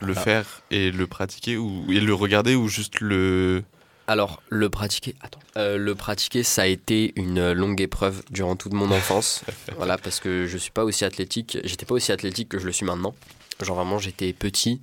Le 0.00 0.12
Ah. 0.16 0.20
faire 0.20 0.62
et 0.70 0.90
le 0.92 1.06
pratiquer 1.06 1.56
ou 1.56 1.84
et 1.90 2.00
le 2.00 2.14
regarder 2.14 2.54
ou 2.54 2.68
juste 2.68 3.00
le 3.00 3.64
Alors, 4.06 4.42
le 4.48 4.68
pratiquer, 4.68 5.16
attends. 5.22 5.40
Euh, 5.56 5.76
le 5.78 5.94
pratiquer, 5.96 6.44
ça 6.44 6.62
a 6.62 6.66
été 6.66 7.12
une 7.16 7.50
longue 7.52 7.80
épreuve 7.80 8.22
durant 8.30 8.54
toute 8.54 8.74
mon 8.74 8.90
enfance. 8.92 9.42
voilà, 9.76 9.98
parce 9.98 10.20
que 10.20 10.46
je 10.46 10.56
suis 10.58 10.70
pas 10.70 10.84
aussi 10.84 11.04
athlétique. 11.04 11.58
J'étais 11.64 11.86
pas 11.86 11.94
aussi 11.94 12.12
athlétique 12.12 12.48
que 12.50 12.58
je 12.60 12.66
le 12.66 12.72
suis 12.72 12.86
maintenant. 12.86 13.14
Genre 13.60 13.74
vraiment, 13.74 13.98
j'étais 13.98 14.32
petit, 14.32 14.80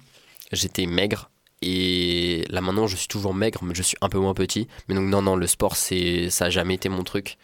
j'étais 0.52 0.86
maigre. 0.88 1.30
Et 1.66 2.44
là 2.50 2.60
maintenant, 2.60 2.88
je 2.88 2.96
suis 2.98 3.08
toujours 3.08 3.34
maigre, 3.34 3.60
mais 3.64 3.74
je 3.74 3.82
suis 3.84 3.96
un 4.02 4.10
peu 4.10 4.20
moins 4.20 4.34
petit. 4.34 4.68
Mais 4.90 4.96
donc 4.96 5.06
non, 5.06 5.22
non, 5.22 5.36
le 5.38 5.48
sport, 5.48 5.78
c'est, 5.78 6.30
ça 6.30 6.46
a 6.46 6.50
jamais 6.50 6.74
été 6.74 6.90
mon 6.90 7.04
truc. 7.04 7.38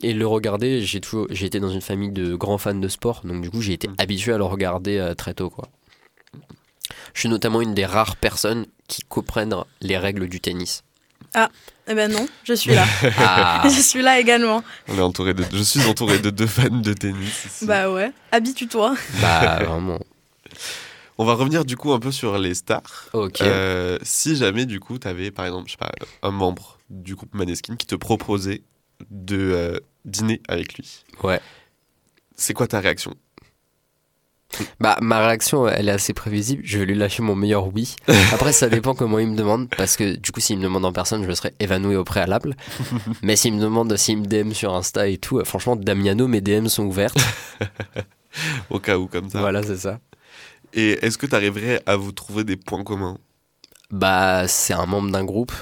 Et 0.00 0.12
le 0.12 0.26
regarder, 0.28 0.80
j'ai 0.82 1.00
toujours, 1.00 1.26
j'ai 1.30 1.46
été 1.46 1.58
dans 1.58 1.70
une 1.70 1.80
famille 1.80 2.12
de 2.12 2.36
grands 2.36 2.58
fans 2.58 2.74
de 2.74 2.86
sport, 2.88 3.22
donc 3.24 3.42
du 3.42 3.50
coup, 3.50 3.60
j'ai 3.60 3.72
été 3.72 3.88
Mm. 3.88 3.94
habitué 3.98 4.32
à 4.32 4.38
le 4.38 4.44
regarder 4.44 4.96
euh, 4.98 5.14
très 5.14 5.34
tôt, 5.34 5.50
quoi. 5.50 5.68
Je 7.14 7.20
suis 7.20 7.28
notamment 7.28 7.60
une 7.60 7.74
des 7.74 7.84
rares 7.84 8.14
personnes 8.16 8.66
qui 8.86 9.02
comprennent 9.02 9.56
les 9.80 9.98
règles 9.98 10.28
du 10.28 10.40
tennis. 10.40 10.84
Eh 11.90 11.94
ben 11.94 12.10
non, 12.12 12.26
je 12.44 12.52
suis 12.54 12.74
là. 12.74 12.84
Ah, 13.18 13.62
je 13.68 13.80
suis 13.80 14.02
là 14.02 14.20
également. 14.20 14.62
on 14.88 14.96
est 14.98 15.00
entouré 15.00 15.34
de 15.34 15.44
je 15.52 15.62
suis 15.62 15.84
entouré 15.86 16.18
de 16.20 16.30
deux 16.30 16.46
fans 16.46 16.68
de 16.70 16.92
tennis 16.92 17.44
ici. 17.46 17.66
Bah 17.66 17.90
ouais, 17.90 18.12
habitue-toi. 18.30 18.94
bah 19.20 19.58
vraiment. 19.64 19.98
On 21.18 21.24
va 21.24 21.34
revenir 21.34 21.64
du 21.64 21.76
coup 21.76 21.92
un 21.92 21.98
peu 21.98 22.12
sur 22.12 22.38
les 22.38 22.54
stars. 22.54 23.10
Euh, 23.42 23.98
si 24.02 24.36
jamais 24.36 24.66
du 24.66 24.78
coup 24.78 24.98
tu 24.98 25.08
avais 25.08 25.30
par 25.30 25.46
exemple, 25.46 25.66
je 25.66 25.72
sais 25.72 25.78
pas, 25.78 25.90
un 26.22 26.30
membre 26.30 26.78
du 26.90 27.16
groupe 27.16 27.34
Maneskin 27.34 27.76
qui 27.76 27.86
te 27.86 27.96
proposait 27.96 28.62
de 29.10 29.36
euh, 29.36 29.80
dîner 30.04 30.40
avec 30.48 30.74
lui. 30.74 31.04
Ouais. 31.22 31.40
C'est 32.36 32.54
quoi 32.54 32.68
ta 32.68 32.78
réaction? 32.80 33.14
Bah, 34.80 34.96
ma 35.02 35.26
réaction, 35.26 35.68
elle 35.68 35.88
est 35.88 35.92
assez 35.92 36.14
prévisible. 36.14 36.62
Je 36.64 36.78
vais 36.78 36.86
lui 36.86 36.94
lâcher 36.94 37.22
mon 37.22 37.34
meilleur 37.34 37.72
oui. 37.74 37.96
Après, 38.32 38.52
ça 38.52 38.68
dépend 38.68 38.94
comment 38.94 39.18
il 39.18 39.28
me 39.28 39.36
demande. 39.36 39.68
Parce 39.76 39.96
que 39.96 40.16
du 40.16 40.32
coup, 40.32 40.40
s'il 40.40 40.58
me 40.58 40.62
demande 40.62 40.84
en 40.84 40.92
personne, 40.92 41.24
je 41.28 41.32
serais 41.32 41.52
évanoui 41.60 41.96
au 41.96 42.04
préalable. 42.04 42.56
Mais 43.22 43.36
s'il 43.36 43.54
me 43.54 43.60
demande, 43.60 43.94
s'il 43.96 44.18
me 44.18 44.26
DM 44.26 44.52
sur 44.52 44.74
Insta 44.74 45.08
et 45.08 45.18
tout, 45.18 45.38
euh, 45.38 45.44
franchement, 45.44 45.76
Damiano, 45.76 46.28
mes 46.28 46.40
DM 46.40 46.66
sont 46.68 46.84
ouvertes. 46.84 47.18
Au 48.70 48.78
cas 48.78 48.96
où 48.98 49.06
comme 49.06 49.28
ça. 49.28 49.40
Voilà, 49.40 49.62
c'est 49.62 49.76
ça. 49.76 49.98
Et 50.74 51.04
est-ce 51.04 51.18
que 51.18 51.26
tu 51.26 51.34
arriverais 51.34 51.82
à 51.86 51.96
vous 51.96 52.12
trouver 52.12 52.44
des 52.44 52.56
points 52.56 52.84
communs? 52.84 53.18
Bah, 53.90 54.46
c'est 54.48 54.74
un 54.74 54.86
membre 54.86 55.10
d'un 55.10 55.24
groupe 55.24 55.52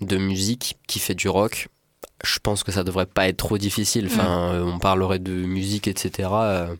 de 0.00 0.16
musique 0.16 0.78
qui 0.86 0.98
fait 0.98 1.14
du 1.14 1.28
rock. 1.28 1.68
Je 2.24 2.38
pense 2.38 2.62
que 2.62 2.72
ça 2.72 2.84
devrait 2.84 3.06
pas 3.06 3.28
être 3.28 3.36
trop 3.36 3.58
difficile. 3.58 4.06
Enfin, 4.06 4.52
euh, 4.54 4.62
on 4.62 4.78
parlerait 4.78 5.18
de 5.18 5.32
musique, 5.32 5.88
etc. 5.88 6.28
euh, 6.32 6.74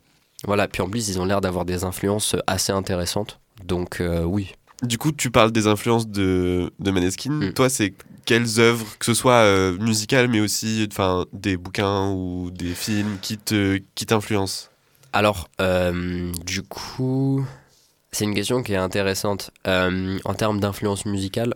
voilà. 0.45 0.69
Puis 0.69 0.83
en 0.83 0.89
plus, 0.89 1.09
ils 1.09 1.21
ont 1.21 1.25
l'air 1.25 1.41
d'avoir 1.41 1.65
des 1.65 1.85
influences 1.85 2.37
assez 2.47 2.73
intéressantes. 2.73 3.41
Donc, 3.65 4.01
euh, 4.01 4.23
oui. 4.25 4.53
Du 4.83 4.99
coup, 4.99 5.13
tu 5.13 5.31
parles 5.31 5.53
des 5.53 5.67
influences 5.67 6.09
de, 6.09 6.73
de 6.79 6.91
Maneskin. 6.91 7.31
Mm. 7.31 7.53
Toi, 7.53 7.69
c'est 7.69 7.95
quelles 8.25 8.59
œuvres, 8.61 8.87
que 8.99 9.07
ce 9.07 9.15
soit 9.15 9.43
euh, 9.43 9.77
musicales, 9.79 10.29
mais 10.29 10.41
aussi 10.41 10.87
enfin, 10.91 11.27
des 11.33 11.57
bouquins 11.57 12.11
ou 12.11 12.51
des 12.51 12.75
films 12.75 13.19
qui 13.21 13.39
te 13.39 13.81
qui 13.95 14.07
t'influencent? 14.07 14.69
Alors, 15.13 15.49
euh, 15.61 16.33
du 16.47 16.63
coup, 16.63 17.45
c'est 18.13 18.25
une 18.25 18.35
question 18.35 18.63
qui 18.63 18.73
est 18.73 18.77
intéressante. 18.77 19.51
Euh, 19.67 20.19
en 20.25 20.35
termes 20.35 20.61
d'influence 20.61 21.05
musicale, 21.05 21.55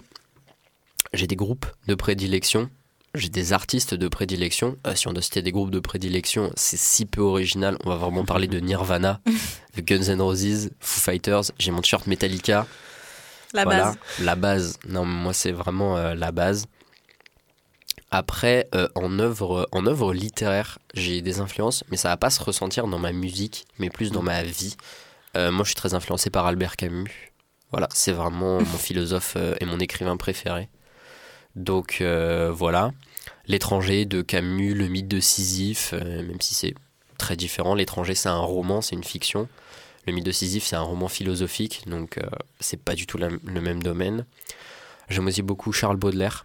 j'ai 1.12 1.26
des 1.26 1.36
groupes 1.36 1.66
de 1.86 1.94
prédilection, 1.94 2.68
j'ai 3.14 3.30
des 3.30 3.52
artistes 3.54 3.94
de 3.94 4.08
prédilection. 4.08 4.76
Euh, 4.86 4.94
si 4.94 5.08
on 5.08 5.12
doit 5.12 5.22
citer 5.22 5.40
des 5.40 5.52
groupes 5.52 5.70
de 5.70 5.80
prédilection, 5.80 6.52
c'est 6.54 6.76
si 6.76 7.06
peu 7.06 7.22
original. 7.22 7.78
On 7.84 7.88
va 7.88 7.96
vraiment 7.96 8.24
parler 8.26 8.46
de 8.46 8.60
Nirvana, 8.60 9.20
de 9.76 9.80
Guns 9.80 10.12
N' 10.12 10.20
Roses, 10.20 10.70
Foo 10.80 11.00
Fighters. 11.00 11.44
J'ai 11.58 11.70
mon 11.70 11.80
t-shirt 11.80 12.06
Metallica. 12.06 12.66
La 13.54 13.64
Voilà, 13.64 13.84
base. 13.84 13.96
La 14.20 14.34
base. 14.36 14.78
Non, 14.86 15.06
moi, 15.06 15.32
c'est 15.32 15.52
vraiment 15.52 15.96
la 16.14 16.32
base. 16.32 16.66
Après, 18.10 18.68
euh, 18.74 18.88
en, 18.94 19.18
œuvre, 19.18 19.68
en 19.72 19.86
œuvre 19.86 20.14
littéraire, 20.14 20.78
j'ai 20.94 21.22
des 21.22 21.40
influences, 21.40 21.82
mais 21.90 21.96
ça 21.96 22.08
va 22.08 22.16
pas 22.16 22.30
se 22.30 22.42
ressentir 22.42 22.86
dans 22.86 22.98
ma 22.98 23.12
musique, 23.12 23.66
mais 23.78 23.90
plus 23.90 24.12
dans 24.12 24.22
ma 24.22 24.42
vie. 24.44 24.76
Euh, 25.36 25.50
moi, 25.50 25.64
je 25.64 25.70
suis 25.70 25.74
très 25.76 25.94
influencé 25.94 26.30
par 26.30 26.46
Albert 26.46 26.76
Camus. 26.76 27.32
Voilà, 27.72 27.88
c'est 27.92 28.12
vraiment 28.12 28.58
mon 28.60 28.64
philosophe 28.64 29.34
euh, 29.36 29.54
et 29.60 29.64
mon 29.64 29.80
écrivain 29.80 30.16
préféré. 30.16 30.68
Donc, 31.56 31.98
euh, 32.00 32.50
voilà. 32.54 32.92
L'étranger 33.48 34.04
de 34.04 34.22
Camus, 34.22 34.74
le 34.74 34.86
mythe 34.88 35.08
de 35.08 35.20
Sisyphe, 35.20 35.92
même 35.92 36.40
si 36.40 36.54
c'est 36.54 36.74
très 37.18 37.36
différent. 37.36 37.74
L'étranger, 37.74 38.14
c'est 38.14 38.28
un 38.28 38.38
roman, 38.38 38.82
c'est 38.82 38.94
une 38.94 39.04
fiction. 39.04 39.48
Le 40.06 40.12
mythe 40.12 40.26
de 40.26 40.32
Sisyphe, 40.32 40.64
c'est 40.64 40.76
un 40.76 40.82
roman 40.82 41.08
philosophique, 41.08 41.82
donc 41.86 42.18
c'est 42.60 42.76
pas 42.80 42.94
du 42.94 43.06
tout 43.06 43.18
la- 43.18 43.28
le 43.28 43.60
même 43.60 43.82
domaine. 43.82 44.26
J'aime 45.08 45.26
aussi 45.28 45.42
beaucoup 45.42 45.72
Charles 45.72 45.96
Baudelaire, 45.96 46.44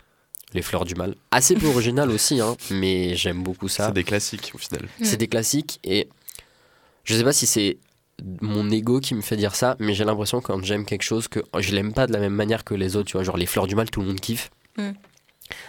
Les 0.54 0.62
Fleurs 0.62 0.86
du 0.86 0.96
Mal. 0.96 1.16
Assez 1.32 1.56
peu 1.56 1.68
original 1.68 2.10
aussi, 2.10 2.42
hein, 2.42 2.58
mais 2.72 3.16
j'aime 3.16 3.42
beaucoup 3.42 3.68
ça. 3.68 3.88
C'est 3.88 3.94
des 3.94 4.04
classiques 4.04 4.52
au 4.54 4.58
final. 4.58 4.88
C'est 5.02 5.18
des 5.18 5.28
classiques 5.28 5.80
et 5.84 6.10
je 7.04 7.16
sais 7.16 7.24
pas 7.24 7.34
si 7.34 7.48
c'est 7.48 7.78
mon 8.42 8.70
ego 8.70 9.00
qui 9.00 9.16
me 9.16 9.22
fait 9.22 9.38
dire 9.38 9.56
ça, 9.56 9.76
mais 9.80 9.94
j'ai 9.94 10.04
l'impression 10.04 10.42
quand 10.42 10.64
j'aime 10.64 10.86
quelque 10.86 11.04
chose 11.04 11.28
que 11.28 11.40
je 11.60 11.74
l'aime 11.74 11.94
pas 11.94 12.08
de 12.08 12.14
la 12.14 12.20
même 12.20 12.34
manière 12.34 12.64
que 12.64 12.74
les 12.74 12.96
autres, 12.96 13.08
tu 13.08 13.14
vois, 13.14 13.24
genre 13.24 13.38
les 13.38 13.46
fleurs 13.46 13.68
du 13.68 13.76
mal, 13.76 13.90
tout 13.90 14.02
le 14.02 14.08
monde 14.08 14.20
kiffe. 14.20 14.52
Mm. 14.78 14.92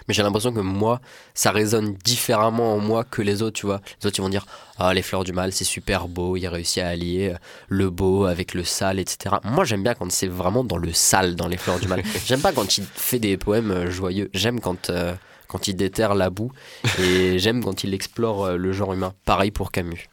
Mais 0.08 0.14
j'ai 0.14 0.22
l'impression 0.22 0.52
que 0.52 0.60
moi, 0.60 1.00
ça 1.34 1.50
résonne 1.50 1.94
différemment 2.04 2.74
en 2.74 2.78
moi 2.78 3.04
que 3.04 3.22
les 3.22 3.42
autres, 3.42 3.58
tu 3.58 3.66
vois. 3.66 3.80
Les 4.00 4.06
autres, 4.08 4.18
ils 4.18 4.22
vont 4.22 4.28
dire 4.28 4.46
Ah, 4.78 4.92
les 4.94 5.02
fleurs 5.02 5.24
du 5.24 5.32
mal, 5.32 5.52
c'est 5.52 5.64
super 5.64 6.08
beau, 6.08 6.36
il 6.36 6.46
a 6.46 6.50
réussi 6.50 6.80
à 6.80 6.88
allier 6.88 7.30
euh, 7.34 7.38
le 7.68 7.90
beau 7.90 8.24
avec 8.26 8.54
le 8.54 8.64
sale, 8.64 8.98
etc. 8.98 9.36
Moi, 9.44 9.64
j'aime 9.64 9.82
bien 9.82 9.94
quand 9.94 10.10
c'est 10.10 10.26
vraiment 10.28 10.64
dans 10.64 10.78
le 10.78 10.92
sale, 10.92 11.36
dans 11.36 11.48
les 11.48 11.56
fleurs 11.56 11.78
du 11.78 11.88
mal. 11.88 12.02
j'aime 12.26 12.40
pas 12.40 12.52
quand 12.52 12.78
il 12.78 12.84
fait 12.84 13.18
des 13.18 13.36
poèmes 13.36 13.70
euh, 13.70 13.90
joyeux. 13.90 14.30
J'aime 14.34 14.60
quand, 14.60 14.90
euh, 14.90 15.14
quand 15.48 15.68
il 15.68 15.74
déterre 15.74 16.14
la 16.14 16.30
boue. 16.30 16.50
Et 16.98 17.38
j'aime 17.38 17.62
quand 17.64 17.84
il 17.84 17.94
explore 17.94 18.52
le 18.52 18.72
genre 18.72 18.92
humain. 18.92 19.12
Pareil 19.24 19.50
pour 19.50 19.70
Camus. 19.72 20.08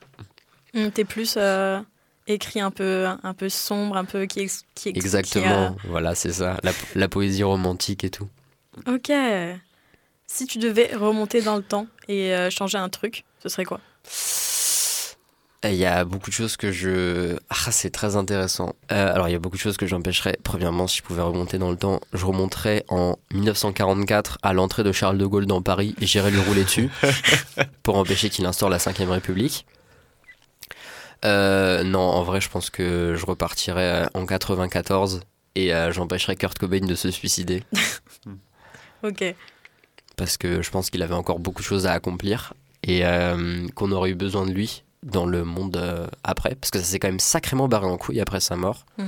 Hum, 0.76 0.92
T'es 0.92 1.04
plus 1.04 1.34
euh, 1.38 1.80
écrit 2.28 2.60
un 2.62 2.70
peu, 2.70 3.08
un 3.24 3.34
peu 3.34 3.50
sombre, 3.50 3.98
un 3.98 4.06
peu 4.06 4.26
qui, 4.28 4.42
ex- 4.42 4.64
qui 4.76 4.90
ex- 4.90 4.98
Exactement, 4.98 5.76
voilà, 5.86 6.14
c'est 6.14 6.32
ça. 6.32 6.58
La, 6.62 6.72
la 6.94 7.08
poésie 7.08 7.42
romantique 7.44 8.04
et 8.04 8.12
tout. 8.12 8.28
qui, 8.86 8.92
Ok. 8.92 9.10
Si 10.32 10.46
tu 10.46 10.60
devais 10.60 10.96
remonter 10.96 11.42
dans 11.42 11.56
le 11.58 11.64
temps 11.64 11.88
et 12.08 12.36
euh, 12.36 12.52
changer 12.52 12.78
un 12.78 12.88
truc, 12.88 13.26
ce 13.42 13.50
serait 13.50 13.66
quoi? 13.66 13.80
Il 15.64 15.74
y 15.74 15.88
a 15.88 16.06
beaucoup 16.06 16.30
de 16.30 16.36
choses 16.36 16.56
que 16.56 16.72
je... 16.72 17.36
Ah, 17.50 17.72
c'est 17.72 17.90
très 17.90 18.16
intéressant. 18.16 18.76
Euh, 18.92 19.12
alors, 19.12 19.28
il 19.28 19.32
y 19.32 19.36
a 19.36 19.40
beaucoup 19.40 19.58
de 19.58 19.62
choses 19.62 19.76
que 19.76 19.88
j'empêcherais. 19.88 20.38
Premièrement, 20.44 20.86
si 20.86 21.00
je 21.00 21.04
pouvais 21.04 21.24
remonter 21.24 21.58
dans 21.58 21.72
le 21.72 21.78
temps, 21.78 22.00
je 22.14 22.24
remonterais 22.28 22.86
en 22.90 23.18
1944 23.34 24.38
à 24.44 24.54
l'entrée 24.54 24.84
de 24.84 24.92
Charles 24.92 25.18
de 25.18 25.26
Gaulle 25.26 25.48
dans 25.48 25.64
Paris 25.64 25.96
et 26.00 26.06
j'irais 26.06 26.30
lui 26.30 26.40
rouler 26.42 26.64
dessus 26.64 26.92
pour 27.84 27.98
empêcher 27.98 28.30
qu'il 28.30 28.46
instaure 28.46 28.70
la 28.70 28.78
5ème 28.78 29.10
République. 29.10 29.66
Euh, 31.26 31.84
non, 31.84 32.02
en 32.02 32.22
vrai, 32.22 32.40
je 32.40 32.50
pense 32.50 32.70
que 32.70 33.16
je 33.18 33.26
repartirais 33.26 34.08
en 34.14 34.28
94 34.28 35.22
et 35.56 35.74
euh, 35.74 35.92
j'empêcherais 35.92 36.36
Kurt 36.36 36.60
Cobain 36.60 36.86
de 36.86 36.96
se 36.96 37.10
suicider 37.10 37.64
Ok. 39.04 39.24
Parce 40.20 40.36
que 40.38 40.62
je 40.62 40.70
pense 40.70 40.90
qu'il 40.90 41.02
avait 41.02 41.16
encore 41.16 41.40
beaucoup 41.40 41.62
de 41.62 41.68
choses 41.68 41.88
à 41.88 41.94
accomplir 41.94 42.54
et 42.84 43.06
euh, 43.06 43.66
qu'on 43.74 43.92
aurait 43.94 44.12
eu 44.12 44.16
besoin 44.16 44.46
de 44.46 44.52
lui 44.52 44.84
dans 45.02 45.26
le 45.26 45.46
monde 45.46 45.78
euh, 45.78 46.08
après, 46.26 46.56
parce 46.56 46.72
que 46.72 46.80
ça 46.80 46.84
s'est 46.84 47.00
quand 47.00 47.08
même 47.08 47.22
sacrément 47.22 47.70
barré 47.70 47.86
en 47.88 47.98
couille 47.98 48.20
après 48.20 48.42
sa 48.42 48.58
mort. 48.58 48.86
Mm. 48.98 49.04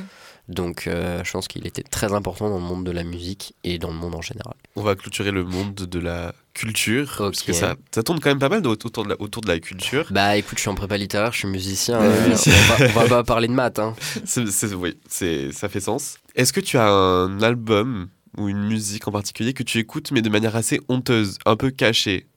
Donc 0.48 0.88
euh, 0.88 1.22
je 1.26 1.32
pense 1.32 1.50
qu'il 1.50 1.68
était 1.68 1.84
très 1.84 2.14
important 2.14 2.50
dans 2.50 2.60
le 2.60 2.64
monde 2.64 2.86
de 2.86 2.92
la 2.92 3.04
musique 3.04 3.54
et 3.66 3.78
dans 3.78 3.90
le 3.90 3.96
monde 3.96 4.16
en 4.16 4.22
général. 4.22 4.54
On 4.78 4.84
va 4.84 4.96
clôturer 4.96 5.32
le 5.32 5.44
monde 5.44 5.76
de 5.76 6.00
la 6.00 6.34
culture. 6.54 7.16
Parce 7.18 7.42
que 7.42 7.52
ça, 7.54 7.76
ça 7.94 8.04
tourne 8.04 8.22
quand 8.22 8.30
même 8.30 8.40
pas 8.40 8.50
mal 8.50 8.66
autour 8.66 9.04
de 9.04 9.10
la, 9.10 9.22
autour 9.22 9.42
de 9.42 9.50
la 9.50 9.60
culture. 9.60 10.08
Bah 10.12 10.38
écoute, 10.38 10.58
je 10.58 10.62
suis 10.62 10.70
en 10.70 10.76
prépa 10.76 10.96
littéraire, 10.96 11.34
je 11.34 11.40
suis 11.40 11.48
musicien, 11.48 12.00
euh, 12.02 12.28
oui. 12.28 12.34
on, 12.48 12.74
va, 12.74 12.86
on 12.90 13.00
va 13.04 13.08
pas 13.08 13.24
parler 13.24 13.50
de 13.50 13.54
maths. 13.54 13.80
Hein. 13.80 13.96
C'est, 14.26 14.48
c'est- 14.48 14.74
oui, 14.74 14.98
c'est, 15.10 15.52
ça 15.52 15.68
fait 15.68 15.82
sens. 15.82 16.18
Est-ce 16.36 16.54
que 16.54 16.62
tu 16.62 16.78
as 16.78 16.88
un 16.88 17.42
album 17.42 18.08
ou 18.38 18.48
une 18.50 18.64
musique 18.64 19.08
en 19.08 19.12
particulier 19.12 19.54
que 19.54 19.64
tu 19.64 19.78
écoutes, 19.80 20.12
mais 20.12 20.22
de 20.22 20.30
manière 20.30 20.56
assez 20.56 20.80
honteuse, 20.90 21.38
un 21.46 21.56
peu 21.56 21.70
cachée 21.72 22.28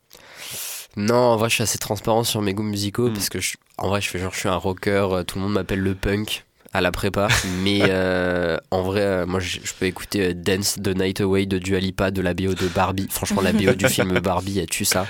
Non, 0.97 1.15
en 1.17 1.37
vrai, 1.37 1.49
je 1.49 1.55
suis 1.55 1.63
assez 1.63 1.79
transparent 1.79 2.23
sur 2.25 2.41
mes 2.43 2.55
goûts 2.55 2.63
musicaux 2.63 3.09
Mm. 3.11 3.13
parce 3.15 3.29
que 3.29 3.41
je- 3.41 3.57
en 3.79 3.89
vrai, 3.89 4.01
je 4.01 4.09
fais 4.09 4.19
genre, 4.19 4.33
je 4.33 4.39
suis 4.39 4.49
un 4.49 4.57
rocker, 4.57 5.09
euh, 5.13 5.23
tout 5.25 5.39
le 5.39 5.45
monde 5.45 5.53
m'appelle 5.55 5.81
le 5.81 5.95
punk 5.97 6.45
à 6.73 6.81
la 6.81 6.93
prépa. 6.93 7.27
mais 7.65 7.81
euh, 7.83 8.57
en 8.71 8.83
vrai, 8.83 9.01
euh, 9.01 9.27
moi, 9.27 9.41
je, 9.41 9.59
je 9.63 9.73
peux 9.75 9.87
écouter 9.87 10.29
euh, 10.29 10.35
Dance 10.35 10.77
the 10.83 10.97
Night 10.97 11.21
Away 11.21 11.47
de 11.47 11.59
Dua 11.59 11.81
Lipa, 11.81 12.11
de 12.13 12.21
la 12.23 12.33
BO 12.35 12.55
de 12.55 12.69
Barbie. 12.69 13.09
Franchement, 13.11 13.43
la 13.43 13.53
BO 13.53 13.73
du 13.75 13.89
film 13.89 14.19
Barbie, 14.21 14.59
elle 14.61 14.67
tue 14.67 14.85
ça. 14.85 15.07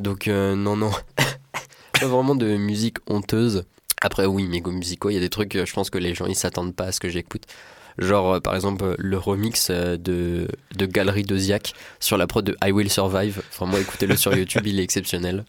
Donc, 0.00 0.26
non, 0.28 0.76
non. 0.76 0.90
pas 2.00 2.06
vraiment 2.06 2.34
de 2.36 2.56
musique 2.56 2.98
honteuse. 3.08 3.64
Après, 4.00 4.26
oui, 4.26 4.46
mes 4.46 4.60
goûts 4.60 4.70
musicaux, 4.72 5.10
il 5.10 5.14
y 5.14 5.16
a 5.16 5.20
des 5.20 5.28
trucs, 5.28 5.64
je 5.64 5.72
pense 5.72 5.90
que 5.90 5.98
les 5.98 6.14
gens, 6.14 6.26
ils 6.26 6.36
s'attendent 6.36 6.74
pas 6.74 6.84
à 6.86 6.92
ce 6.92 7.00
que 7.00 7.08
j'écoute. 7.08 7.42
Genre, 7.98 8.34
euh, 8.34 8.40
par 8.40 8.54
exemple, 8.54 8.84
euh, 8.84 8.94
le 8.98 9.18
remix 9.18 9.68
euh, 9.70 9.96
de, 9.96 10.46
de 10.76 10.86
Galerie 10.86 11.22
de 11.24 11.36
Ziak 11.36 11.74
sur 12.00 12.16
la 12.16 12.26
prod 12.26 12.44
de 12.44 12.56
I 12.64 12.70
Will 12.70 12.90
Survive. 12.90 13.42
Vraiment, 13.58 13.76
écoutez-le 13.78 14.16
sur 14.16 14.34
YouTube, 14.36 14.66
il 14.66 14.78
est 14.78 14.82
exceptionnel. 14.84 15.44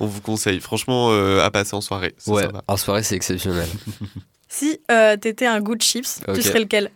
On 0.00 0.06
vous 0.06 0.20
conseille, 0.20 0.60
franchement, 0.60 1.10
euh, 1.12 1.40
à 1.42 1.50
passer 1.50 1.74
en 1.74 1.80
soirée. 1.80 2.14
C'est 2.18 2.30
Ouais, 2.30 2.42
sympa. 2.42 2.62
en 2.66 2.76
soirée, 2.76 3.02
c'est 3.02 3.16
exceptionnel. 3.16 3.68
Si 4.54 4.78
euh, 4.90 5.16
t'étais 5.16 5.46
un 5.46 5.60
goût 5.62 5.76
de 5.76 5.80
chips, 5.80 6.20
tu 6.34 6.42
serais 6.42 6.58
lequel? 6.60 6.90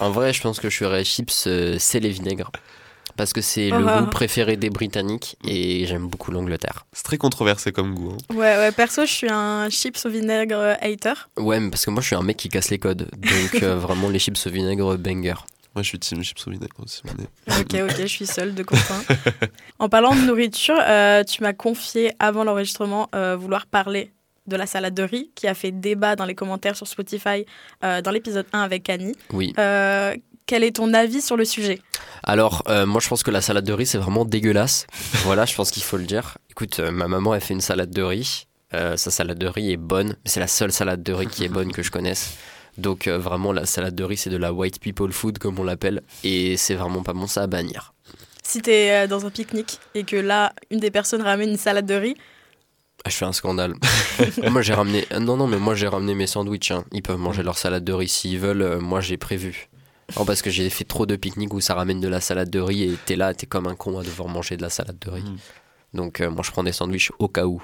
En 0.00 0.10
vrai, 0.10 0.32
je 0.32 0.40
pense 0.40 0.58
que 0.58 0.70
je 0.70 0.78
ferais 0.78 1.04
chips 1.04 1.44
euh, 1.46 1.78
sel 1.78 2.06
et 2.06 2.08
vinaigre. 2.08 2.50
Parce 3.16 3.32
que 3.32 3.40
c'est 3.40 3.70
Ah 3.72 3.78
le 3.78 3.88
ah. 3.88 4.00
goût 4.02 4.06
préféré 4.10 4.56
des 4.56 4.70
Britanniques 4.70 5.36
et 5.44 5.86
j'aime 5.86 6.06
beaucoup 6.08 6.30
l'Angleterre. 6.30 6.86
C'est 6.92 7.02
très 7.04 7.18
controversé 7.18 7.72
comme 7.72 7.94
goût. 7.94 8.12
hein. 8.12 8.34
Ouais, 8.34 8.56
ouais, 8.58 8.72
perso, 8.72 9.06
je 9.06 9.10
suis 9.12 9.28
un 9.30 9.68
chips 9.70 10.04
au 10.04 10.10
vinaigre 10.10 10.56
euh, 10.56 10.74
hater. 10.80 11.14
Ouais, 11.38 11.58
mais 11.60 11.70
parce 11.70 11.84
que 11.84 11.90
moi 11.90 12.02
je 12.02 12.08
suis 12.08 12.16
un 12.16 12.22
mec 12.22 12.36
qui 12.36 12.48
casse 12.48 12.70
les 12.70 12.78
codes. 12.78 13.08
Donc 13.16 13.54
euh, 13.62 13.76
vraiment 13.76 14.08
les 14.08 14.18
chips 14.18 14.46
au 14.46 14.50
vinaigre 14.50 14.96
banger. 14.96 15.34
Moi, 15.74 15.82
je 15.82 15.88
suis 15.90 15.98
team 15.98 16.22
chips 16.24 16.46
au 16.46 16.50
vinaigre 16.50 16.74
aussi. 16.82 17.02
mais- 17.04 17.54
Ok, 17.60 17.90
ok, 17.90 18.00
je 18.00 18.06
suis 18.06 18.26
seule 18.26 18.54
de 18.54 18.62
copain. 18.62 19.02
en 19.78 19.90
parlant 19.90 20.14
de 20.14 20.20
nourriture, 20.22 20.78
euh, 20.80 21.22
tu 21.22 21.42
m'as 21.42 21.52
confié 21.52 22.12
avant 22.18 22.44
l'enregistrement 22.44 23.10
euh, 23.14 23.36
vouloir 23.36 23.66
parler 23.66 24.10
de 24.46 24.56
la 24.56 24.64
salade 24.66 24.94
de 24.94 25.02
riz 25.02 25.30
qui 25.34 25.46
a 25.48 25.52
fait 25.54 25.72
débat 25.72 26.16
dans 26.16 26.24
les 26.24 26.34
commentaires 26.34 26.76
sur 26.78 26.86
Spotify 26.86 27.44
euh, 27.84 28.00
dans 28.00 28.10
l'épisode 28.10 28.46
1 28.54 28.60
avec 28.60 28.88
Annie. 28.88 29.14
Oui. 29.34 29.52
Euh, 29.58 30.14
quel 30.46 30.64
est 30.64 30.76
ton 30.76 30.94
avis 30.94 31.20
sur 31.20 31.36
le 31.36 31.44
sujet? 31.44 31.80
Alors, 32.22 32.62
euh, 32.68 32.86
moi 32.86 33.00
je 33.00 33.08
pense 33.08 33.22
que 33.22 33.30
la 33.30 33.40
salade 33.40 33.64
de 33.64 33.72
riz 33.72 33.86
c'est 33.86 33.98
vraiment 33.98 34.24
dégueulasse. 34.24 34.86
voilà, 35.24 35.44
je 35.44 35.54
pense 35.54 35.70
qu'il 35.70 35.82
faut 35.82 35.96
le 35.96 36.04
dire. 36.04 36.38
Écoute, 36.50 36.80
euh, 36.80 36.90
ma 36.90 37.08
maman 37.08 37.34
elle 37.34 37.40
fait 37.40 37.54
une 37.54 37.60
salade 37.60 37.90
de 37.90 38.02
riz. 38.02 38.46
Euh, 38.74 38.96
sa 38.96 39.10
salade 39.10 39.38
de 39.38 39.46
riz 39.46 39.72
est 39.72 39.76
bonne, 39.76 40.08
mais 40.24 40.30
c'est 40.30 40.40
la 40.40 40.46
seule 40.48 40.72
salade 40.72 41.02
de 41.02 41.12
riz 41.12 41.26
qui 41.28 41.44
est 41.44 41.48
bonne 41.48 41.72
que 41.72 41.82
je 41.82 41.90
connaisse. 41.90 42.36
Donc 42.78 43.08
vraiment 43.08 43.52
la 43.52 43.64
salade 43.64 43.94
de 43.94 44.04
riz 44.04 44.18
c'est 44.18 44.28
de 44.30 44.36
la 44.36 44.52
white 44.52 44.80
people 44.80 45.10
food 45.12 45.38
comme 45.38 45.58
on 45.58 45.64
l'appelle 45.64 46.02
et 46.24 46.56
c'est 46.58 46.74
vraiment 46.74 47.02
pas 47.02 47.14
bon 47.14 47.26
ça 47.26 47.42
à 47.42 47.46
bannir. 47.46 47.94
Si 48.42 48.60
t'es 48.60 49.08
dans 49.08 49.24
un 49.26 49.30
pique-nique 49.30 49.78
et 49.94 50.04
que 50.04 50.16
là, 50.16 50.52
une 50.70 50.78
des 50.78 50.90
personnes 50.90 51.22
ramène 51.22 51.48
une 51.50 51.56
salade 51.56 51.86
de 51.86 51.94
riz, 51.94 52.16
Ah, 53.04 53.08
je 53.10 53.16
fais 53.16 53.24
un 53.24 53.32
scandale. 53.32 53.74
moi 54.50 54.60
j'ai 54.62 54.74
ramené 54.74 55.06
non 55.20 55.36
non 55.38 55.46
mais 55.46 55.56
moi 55.58 55.74
j'ai 55.74 55.88
ramené 55.88 56.14
mes 56.14 56.26
sandwichs. 56.26 56.70
hein. 56.70 56.84
Ils 56.92 57.02
peuvent 57.02 57.18
manger 57.18 57.42
leur 57.42 57.56
salade 57.56 57.82
de 57.84 57.92
riz 57.94 58.08
s'ils 58.08 58.38
veulent. 58.38 58.78
moi 58.80 59.00
j'ai 59.00 59.16
prévu. 59.16 59.68
Non 60.16 60.24
parce 60.24 60.40
que 60.42 60.50
j'ai 60.50 60.70
fait 60.70 60.84
trop 60.84 61.04
de 61.06 61.16
pique-niques 61.16 61.52
où 61.52 61.60
ça 61.60 61.74
ramène 61.74 62.00
de 62.00 62.06
la 62.08 62.20
salade 62.20 62.48
de 62.50 62.60
riz 62.60 62.84
et 62.84 62.96
t'es 63.06 63.16
là 63.16 63.34
t'es 63.34 63.46
comme 63.46 63.66
un 63.66 63.74
con 63.74 63.98
à 63.98 64.04
devoir 64.04 64.28
manger 64.28 64.56
de 64.56 64.62
la 64.62 64.70
salade 64.70 64.98
de 65.00 65.10
riz. 65.10 65.22
Mm. 65.22 65.36
Donc 65.94 66.20
euh, 66.20 66.30
moi 66.30 66.42
je 66.44 66.50
prends 66.52 66.62
des 66.62 66.72
sandwichs 66.72 67.10
au 67.18 67.26
cas 67.28 67.46
où. 67.46 67.60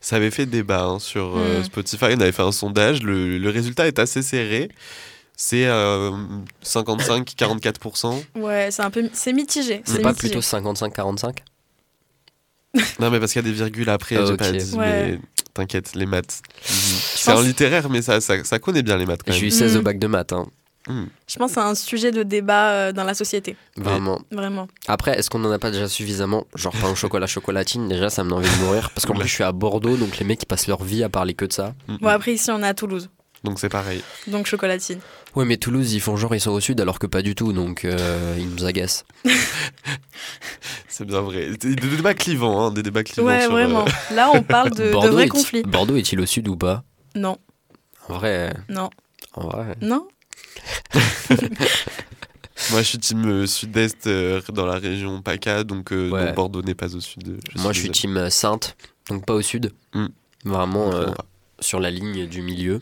Ça 0.00 0.16
avait 0.16 0.30
fait 0.30 0.46
débat 0.46 0.84
hein, 0.84 0.98
sur 0.98 1.36
euh, 1.38 1.60
Mm. 1.60 1.64
Spotify. 1.64 2.04
On 2.10 2.20
avait 2.20 2.32
fait 2.32 2.42
un 2.42 2.52
sondage. 2.52 3.02
Le, 3.02 3.38
le 3.38 3.50
résultat 3.50 3.86
est 3.86 3.98
assez 3.98 4.20
serré. 4.22 4.68
C'est 5.34 5.66
euh, 5.66 6.10
55-44%. 6.64 8.22
ouais, 8.36 8.68
c'est 8.70 8.82
un 8.82 8.90
peu, 8.90 9.08
c'est 9.12 9.32
mitigé. 9.32 9.82
C'est 9.84 10.00
pas 10.02 10.10
mitigé. 10.12 10.30
plutôt 10.34 10.40
55-45 10.40 11.36
Non, 13.00 13.10
mais 13.10 13.18
parce 13.20 13.32
qu'il 13.32 13.42
y 13.42 13.44
a 13.44 13.48
des 13.48 13.54
virgules 13.54 13.88
après, 13.88 14.16
j'ai 14.16 14.32
Ok. 14.32 14.38
pas 14.38 14.52
dit, 14.52 14.74
Ouais. 14.76 15.12
mais 15.12 15.20
t'inquiète, 15.54 15.94
les 15.94 16.06
maths. 16.06 16.42
C'est 16.62 17.30
pense- 17.30 17.40
en 17.40 17.42
littéraire, 17.42 17.88
mais 17.88 18.02
ça, 18.02 18.20
ça, 18.20 18.42
ça 18.44 18.58
connaît 18.58 18.82
bien 18.82 18.96
les 18.96 19.06
maths 19.06 19.22
quand 19.24 19.32
J'ai 19.32 19.40
même. 19.40 19.48
eu 19.48 19.50
16 19.52 19.76
au 19.76 19.80
Mm. 19.80 19.84
bac 19.84 19.98
de 19.98 20.06
maths. 20.06 20.32
hein. 20.32 20.46
Je 20.86 21.36
pense 21.38 21.50
que 21.50 21.54
c'est 21.60 21.66
un 21.66 21.74
sujet 21.74 22.12
de 22.12 22.22
débat 22.22 22.70
euh, 22.70 22.92
dans 22.92 23.04
la 23.04 23.12
société, 23.12 23.56
Vraiment. 23.76 24.20
vraiment. 24.32 24.68
Après, 24.86 25.18
est-ce 25.18 25.28
qu'on 25.28 25.44
en 25.44 25.50
a 25.50 25.58
pas 25.58 25.70
déjà 25.70 25.86
suffisamment? 25.88 26.46
Genre 26.54 26.72
pain 26.80 26.88
au 26.90 26.94
chocolat, 26.94 27.26
chocolatine, 27.26 27.88
déjà 27.88 28.08
ça 28.08 28.24
me 28.24 28.30
donne 28.30 28.38
envie 28.38 28.48
de 28.58 28.64
mourir. 28.64 28.90
Parce 28.94 29.04
qu'en 29.04 29.14
plus 29.14 29.28
je 29.28 29.34
suis 29.34 29.44
à 29.44 29.52
Bordeaux, 29.52 29.96
donc 29.96 30.16
les 30.18 30.24
mecs 30.24 30.42
ils 30.42 30.46
passent 30.46 30.66
leur 30.66 30.82
vie 30.82 31.02
à 31.04 31.10
parler 31.10 31.34
que 31.34 31.44
de 31.44 31.52
ça. 31.52 31.74
Mm, 31.88 31.92
mm. 31.94 31.98
Bon, 32.00 32.08
après, 32.08 32.32
ici, 32.32 32.50
on 32.50 32.62
est 32.62 32.66
à 32.66 32.72
Toulouse, 32.72 33.10
Donc 33.44 33.58
c'est 33.58 33.68
pareil. 33.68 34.02
donc 34.28 34.46
chocolatine. 34.46 35.00
Ouais, 35.34 35.44
mais 35.44 35.58
Toulouse, 35.58 35.92
ils 35.92 36.00
font 36.00 36.16
genre 36.16 36.34
ils 36.34 36.40
sont 36.40 36.52
au 36.52 36.60
sud 36.60 36.80
alors 36.80 36.98
que 36.98 37.06
pas 37.06 37.20
du 37.20 37.34
tout, 37.34 37.52
donc 37.52 37.84
euh, 37.84 38.34
ils 38.38 38.48
nous 38.48 38.64
agacent. 38.64 39.04
C'est 40.88 41.04
bien 41.04 41.20
vrai. 41.20 41.50
Des, 41.60 41.76
débats 41.76 42.14
clivants, 42.14 42.64
hein, 42.66 42.70
des 42.72 42.82
débats 42.82 43.04
clivants. 43.04 43.28
Ouais, 43.28 43.42
sur, 43.42 43.50
euh, 43.50 43.54
vraiment. 43.54 43.84
Là, 44.12 44.30
on 44.32 44.42
parle 44.42 44.70
de, 44.70 44.84
de 44.86 44.90
Bordeaux, 44.92 45.12
vrais 45.12 45.28
conflits. 45.28 45.62
Bordeaux 45.62 45.96
est-il 45.96 46.18
au 46.20 46.26
sud 46.26 46.48
ou 46.48 46.56
pas? 46.56 46.82
Non, 47.14 47.36
En 48.08 48.14
vrai, 48.14 48.52
non, 48.68 48.90
en 49.34 49.42
vrai. 49.42 49.76
non. 49.80 50.08
Moi, 52.70 52.82
je 52.82 52.86
suis 52.88 52.98
team 52.98 53.24
euh, 53.26 53.46
sud-est 53.46 54.06
euh, 54.08 54.40
dans 54.52 54.66
la 54.66 54.78
région 54.78 55.22
PACA, 55.22 55.62
donc, 55.64 55.92
euh, 55.92 56.10
Ouais. 56.10 56.26
donc 56.26 56.34
Bordeaux 56.34 56.62
n'est 56.62 56.74
pas 56.74 56.94
au 56.94 57.00
sud. 57.00 57.22
de- 57.22 57.38
Moi 57.60 57.72
je 57.72 57.78
suis 57.80 57.88
désolé. 57.88 57.92
team 57.92 58.16
euh, 58.16 58.30
Sainte, 58.30 58.76
donc 59.08 59.24
pas 59.24 59.34
au 59.34 59.42
sud. 59.42 59.72
Mm. 59.94 60.06
Vraiment 60.44 60.88
euh, 60.88 60.90
Vraiment 60.90 61.12
pas. 61.12 61.24
sur 61.60 61.78
la 61.80 61.90
ligne 61.90 62.26
du 62.26 62.42
milieu. 62.42 62.80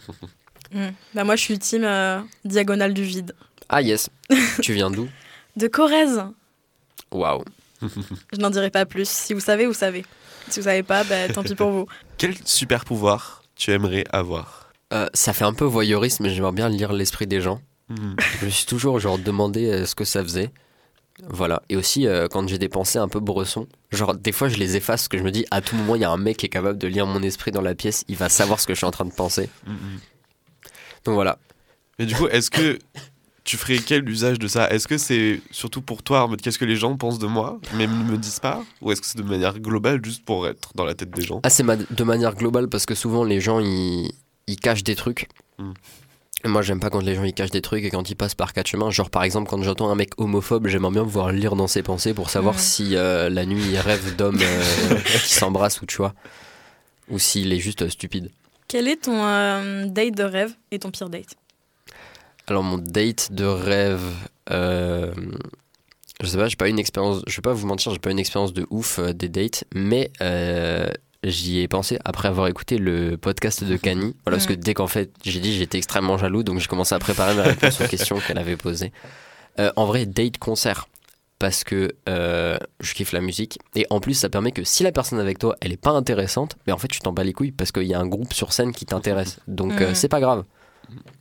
Hmm. 0.73 0.89
Bah, 1.15 1.25
moi, 1.25 1.37
je 1.37 1.43
suis 1.43 1.59
team 1.59 1.85
euh, 1.85 2.21
diagonale 2.45 2.95
du 2.95 3.03
vide. 3.03 3.35
Ah 3.69 3.83
yes, 3.83 4.09
tu 4.63 4.73
viens 4.73 4.91
d'où? 4.91 5.09
De 5.57 5.69
Corrèze. 5.69 6.23
Waouh. 7.13 7.45
Je 7.83 8.39
n'en 8.41 8.51
dirai 8.51 8.71
pas 8.71 8.87
plus. 8.87 9.09
Si 9.09 9.35
vous 9.35 9.41
savez, 9.41 9.67
vous 9.67 9.75
savez. 9.75 10.05
Si 10.49 10.59
vous 10.61 10.65
savez 10.65 10.83
pas, 10.83 11.05
bah, 11.05 11.29
tant 11.33 11.43
pis 11.43 11.55
pour 11.55 11.71
vous. 11.71 11.87
Quel 12.19 12.35
super 12.47 12.85
pouvoir 12.85 13.43
tu 13.57 13.71
aimerais 13.73 14.05
avoir? 14.11 14.66
Euh, 14.93 15.07
ça 15.15 15.33
fait 15.33 15.45
un 15.45 15.53
peu 15.53 15.65
voyeuriste, 15.65 16.21
mais 16.21 16.31
j'aimerais 16.31 16.53
bien 16.53 16.69
lire 16.69 16.93
l'esprit 16.93 17.27
des 17.27 17.41
gens. 17.41 17.61
Mhm. 17.89 18.17
Je 18.41 18.47
me 18.47 18.51
suis 18.51 18.67
toujours 18.67 18.99
genre 19.01 19.19
demandé 19.19 19.67
euh, 19.71 19.87
ce 19.87 19.95
que 19.95 20.05
ça 20.05 20.23
faisait. 20.23 20.51
Voilà. 21.29 21.63
Et 21.71 21.77
aussi 21.77 22.07
euh, 22.07 22.29
quand 22.29 22.47
j'ai 22.47 22.59
des 22.59 22.69
pensées 22.69 22.99
un 22.99 23.09
peu 23.09 23.21
bressons, 23.21 23.67
genre 23.91 24.15
des 24.15 24.33
fois 24.33 24.49
je 24.49 24.57
les 24.59 24.77
efface 24.77 25.03
parce 25.03 25.09
que 25.09 25.19
je 25.19 25.23
me 25.23 25.31
dis 25.31 25.47
à 25.51 25.61
tout 25.63 25.75
moment 25.75 25.95
il 25.95 26.03
y 26.03 26.05
a 26.05 26.11
un 26.11 26.19
mec 26.19 26.37
qui 26.37 26.47
est 26.47 26.51
capable 26.51 26.79
de 26.79 26.87
lire 26.89 27.07
mon 27.07 27.23
esprit 27.23 27.53
dans 27.53 27.63
la 27.63 27.75
pièce, 27.75 28.05
il 28.09 28.17
va 28.17 28.29
savoir 28.29 28.61
ce 28.61 28.67
que 28.67 28.75
je 28.75 28.79
suis 28.79 28.87
en 28.87 28.91
train 28.91 29.07
de 29.07 29.13
penser. 29.13 29.49
Mhm. 29.67 29.77
Donc 31.05 31.15
voilà. 31.15 31.39
Mais 31.99 32.05
du 32.07 32.15
coup, 32.15 32.27
est-ce 32.29 32.51
que 32.51 32.79
tu 33.45 33.57
ferais 33.57 33.79
quel 33.79 34.07
usage 34.09 34.39
de 34.39 34.47
ça? 34.49 34.69
Est-ce 34.71 34.87
que 34.87 34.99
c'est 34.99 35.41
surtout 35.51 35.81
pour 35.81 36.03
toi, 36.03 36.25
en 36.25 36.29
mode 36.29 36.43
qu'est-ce 36.43 36.59
que 36.59 36.65
les 36.67 36.77
gens 36.77 36.97
pensent 36.97 37.19
de 37.19 37.27
moi, 37.27 37.59
mais 37.75 37.87
ne 37.87 37.93
me 38.11 38.19
disent 38.19 38.41
pas? 38.41 38.63
Ou 38.83 38.93
est-ce 38.93 39.01
que 39.01 39.07
c'est 39.07 39.19
de 39.19 39.23
manière 39.23 39.59
globale, 39.59 40.05
juste 40.05 40.25
pour 40.25 40.47
être 40.47 40.73
dans 40.75 40.85
la 40.85 40.95
tête 40.95 41.11
des 41.13 41.23
gens? 41.23 41.41
Ah 41.45 41.49
c'est 41.51 41.63
ma- 41.63 41.77
de 41.77 42.05
manière 42.05 42.35
globale 42.35 42.69
parce 42.69 42.85
que 42.85 42.95
souvent 42.95 43.25
les 43.25 43.41
gens 43.41 43.61
ils, 43.61 44.13
ils 44.47 44.59
cachent 44.61 44.85
des 44.85 44.95
trucs. 44.95 45.29
Mm. 45.59 45.73
Et 46.45 46.49
moi 46.49 46.63
j'aime 46.63 46.81
pas 46.81 46.91
quand 46.91 47.01
les 47.01 47.15
gens 47.15 47.25
ils 47.25 47.33
cachent 47.33 47.51
des 47.51 47.63
trucs 47.63 47.83
et 47.85 47.91
quand 47.91 48.09
ils 48.11 48.15
passent 48.15 48.35
par 48.35 48.53
quatre 48.53 48.67
chemins. 48.69 48.91
Genre 48.91 49.11
par 49.11 49.25
exemple 49.25 49.49
quand 49.51 49.61
j'entends 49.63 49.91
un 49.91 49.95
mec 49.95 50.11
homophobe, 50.19 50.69
j'aimerais 50.69 50.93
bien 50.93 51.03
pouvoir 51.05 51.33
lire 51.33 51.57
dans 51.57 51.67
ses 51.67 51.83
pensées 51.83 52.15
pour 52.15 52.31
savoir 52.31 52.55
Mm. 52.57 52.59
si 52.59 52.97
euh, 52.97 53.29
la 53.31 53.47
nuit 53.47 53.63
il 53.71 53.79
rêve 53.79 54.17
d'hommes 54.17 54.39
euh, 54.41 54.95
qui 55.25 55.33
s'embrassent 55.35 55.81
ou 55.83 55.87
tu 55.87 55.97
vois. 55.97 56.15
Ou 57.09 57.19
s'il 57.19 57.53
est 57.53 57.59
juste 57.59 57.83
euh, 57.83 57.89
stupide. 57.89 58.31
Quel 58.69 58.89
est 58.89 59.03
ton 59.05 59.25
euh, 59.25 59.87
date 59.87 60.15
de 60.15 60.25
rêve 60.25 60.55
et 60.73 60.79
ton 60.79 60.91
pire 60.91 61.09
date? 61.09 61.35
Alors 62.49 62.63
mon 62.63 62.79
date 62.79 63.33
de 63.33 63.45
rêve, 63.45 64.03
euh, 64.51 65.13
je 66.23 66.27
sais 66.27 66.37
pas, 66.37 66.49
j'ai 66.49 66.57
pas 66.57 66.69
une 66.69 66.79
expérience, 66.79 67.23
je 67.27 67.37
vais 67.37 67.43
pas 67.43 67.53
vous 67.53 67.67
mentir, 67.67 67.93
j'ai 67.93 67.99
pas 67.99 68.11
une 68.11 68.19
expérience 68.21 68.53
de 68.53 68.67
ouf 68.71 68.99
euh, 68.99 69.13
des 69.13 69.29
dates, 69.29 69.65
mais 69.75 70.11
euh, 70.21 70.89
j'y 71.31 71.61
ai 71.61 71.69
pensé 71.69 71.99
après 72.05 72.29
avoir 72.29 72.47
écouté 72.49 72.79
le 72.79 73.17
podcast 73.17 73.63
de. 73.65 73.77
Voilà, 73.77 74.13
parce 74.27 74.47
que 74.47 74.53
Mm. 74.55 74.57
dès 74.57 74.75
qu'en 74.75 74.87
fait 74.87 75.11
j'ai 75.25 75.41
dit 75.41 75.55
j'étais 75.57 75.79
extrêmement 75.79 76.17
jaloux, 76.19 76.43
donc 76.43 76.59
j'ai 76.61 76.67
commencé 76.69 76.95
à 76.95 76.99
préparer 76.99 77.35
mes 77.35 77.43
réponses 77.43 77.81
aux 77.81 77.87
questions 77.87 78.19
qu'elle 78.21 78.39
avait 78.39 78.57
posées. 78.57 78.93
Euh, 79.59 79.73
en 79.77 79.85
vrai, 79.87 80.07
date 80.07 80.39
concert. 80.39 80.89
Parce 81.39 81.65
que 81.65 81.95
euh, 82.09 82.57
je 82.81 82.95
kiffe 82.95 83.13
la 83.13 83.21
musique 83.21 83.59
et 83.75 83.87
en 83.91 84.01
plus 84.01 84.15
ça 84.15 84.31
permet 84.31 84.53
que 84.53 84.65
si 84.65 84.83
la 84.85 84.91
personne 84.91 85.21
avec 85.21 85.39
toi 85.39 85.55
elle 85.61 85.71
est 85.71 85.77
pas 85.77 85.91
intéressante, 85.91 86.57
mais 86.67 86.73
en 86.73 86.79
fait 86.79 86.89
tu 86.89 86.99
t'en 87.01 87.13
bats 87.13 87.25
les 87.25 87.35
couilles 87.35 87.53
parce 87.53 87.73
qu'il 87.73 87.83
y 87.83 87.93
a 87.93 88.01
un 88.01 88.07
groupe 88.07 88.33
sur 88.33 88.55
scène 88.55 88.73
qui 88.73 88.87
t'intéresse 88.87 89.39
donc 89.47 89.79
euh, 89.83 89.89
Mhm. 89.89 89.95
c'est 89.95 90.09
pas 90.09 90.21
grave. 90.21 90.45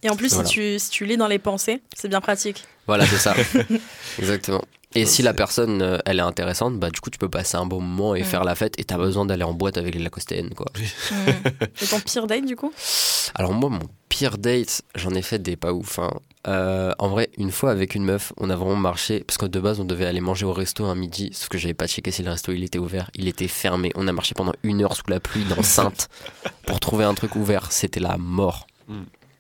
Et 0.03 0.09
en 0.09 0.15
plus, 0.15 0.31
Voilà. 0.33 0.47
si, 0.47 0.53
tu, 0.53 0.79
si 0.79 0.89
tu 0.89 1.05
lis 1.05 1.17
dans 1.17 1.27
les 1.27 1.39
pensées, 1.39 1.81
c'est 1.95 2.07
bien 2.07 2.21
pratique. 2.21 2.63
Voilà, 2.87 3.05
c'est 3.05 3.17
ça. 3.17 3.33
Exactement. 4.19 4.61
Et 4.95 5.05
si 5.05 5.21
la 5.21 5.33
personne, 5.33 5.81
euh, 5.81 5.97
elle 6.05 6.19
est 6.19 6.23
intéressante, 6.23 6.79
bah 6.79 6.89
du 6.89 6.99
coup, 7.01 7.09
tu 7.09 7.17
peux 7.19 7.29
passer 7.29 7.57
un 7.57 7.65
bon 7.65 7.81
moment 7.81 8.15
et 8.15 8.23
faire 8.23 8.43
la 8.45 8.55
fête 8.55 8.79
et 8.79 8.83
t'as 8.85 8.97
besoin 8.97 9.25
d'aller 9.25 9.43
en 9.43 9.53
boîte 9.53 9.77
avec 9.77 9.93
les 9.93 10.01
lacostéennes, 10.01 10.53
quoi. 10.53 10.67
Hmm. 11.11 11.29
Et 11.81 11.85
ton 11.87 11.99
pire 11.99 12.27
date, 12.27 12.45
du 12.45 12.55
coup? 12.55 12.71
Alors 13.35 13.53
moi, 13.53 13.69
mon 13.69 13.79
pire 14.09 14.37
date, 14.37 14.81
j'en 14.95 15.11
ai 15.11 15.21
fait 15.21 15.39
des 15.39 15.55
pas 15.57 15.73
ouf. 15.73 15.99
hein. 15.99 16.11
Euh, 16.47 16.93
en 16.99 17.09
vrai, 17.09 17.29
une 17.37 17.51
fois 17.51 17.71
avec 17.71 17.95
une 17.95 18.05
meuf, 18.05 18.31
on 18.37 18.49
a 18.49 18.55
vraiment 18.55 18.75
marché, 18.75 19.21
parce 19.25 19.37
que 19.37 19.45
de 19.47 19.59
base, 19.59 19.79
on 19.79 19.85
devait 19.85 20.05
aller 20.05 20.21
manger 20.21 20.45
au 20.45 20.53
resto 20.53 20.85
un 20.85 20.95
midi, 20.95 21.31
sauf 21.33 21.49
que 21.49 21.57
j'avais 21.57 21.73
pas 21.73 21.87
checké 21.87 22.11
si 22.11 22.23
le 22.23 22.29
resto 22.29 22.51
il 22.53 22.63
était 22.63 22.79
ouvert. 22.79 23.09
Il 23.15 23.27
était 23.27 23.47
fermé. 23.47 23.91
On 23.95 24.07
a 24.07 24.11
marché 24.13 24.33
pendant 24.35 24.53
une 24.63 24.81
heure 24.83 24.95
sous 24.95 25.09
la 25.09 25.19
pluie 25.19 25.43
dans 25.45 25.63
Sainte 25.63 26.07
pour 26.65 26.79
trouver 26.79 27.03
un 27.03 27.15
truc 27.15 27.35
ouvert. 27.35 27.71
C'était 27.71 27.99
la 27.99 28.17
mort. 28.17 28.67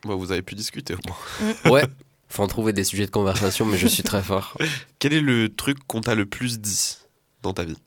Bon, 0.03 0.15
Vous 0.17 0.31
avez 0.31 0.41
pu 0.41 0.55
discuter 0.55 0.95
au 0.95 0.99
moins. 1.07 1.71
Ouais. 1.71 1.83
Faut 2.29 2.43
en 2.43 2.47
trouver 2.47 2.73
des 2.73 2.83
sujets 2.83 3.05
de 3.05 3.11
conversation, 3.11 3.65
mais 3.65 3.77
je 3.77 3.87
suis 3.87 4.03
très 4.03 4.21
fort. 4.21 4.57
Quel 4.99 5.13
est 5.13 5.21
le 5.21 5.49
truc 5.53 5.77
qu'on 5.87 6.01
t'a 6.01 6.15
le 6.15 6.25
plus 6.25 6.59
dit 6.59 6.97
dans 7.43 7.53
ta 7.53 7.63
vie? 7.63 7.77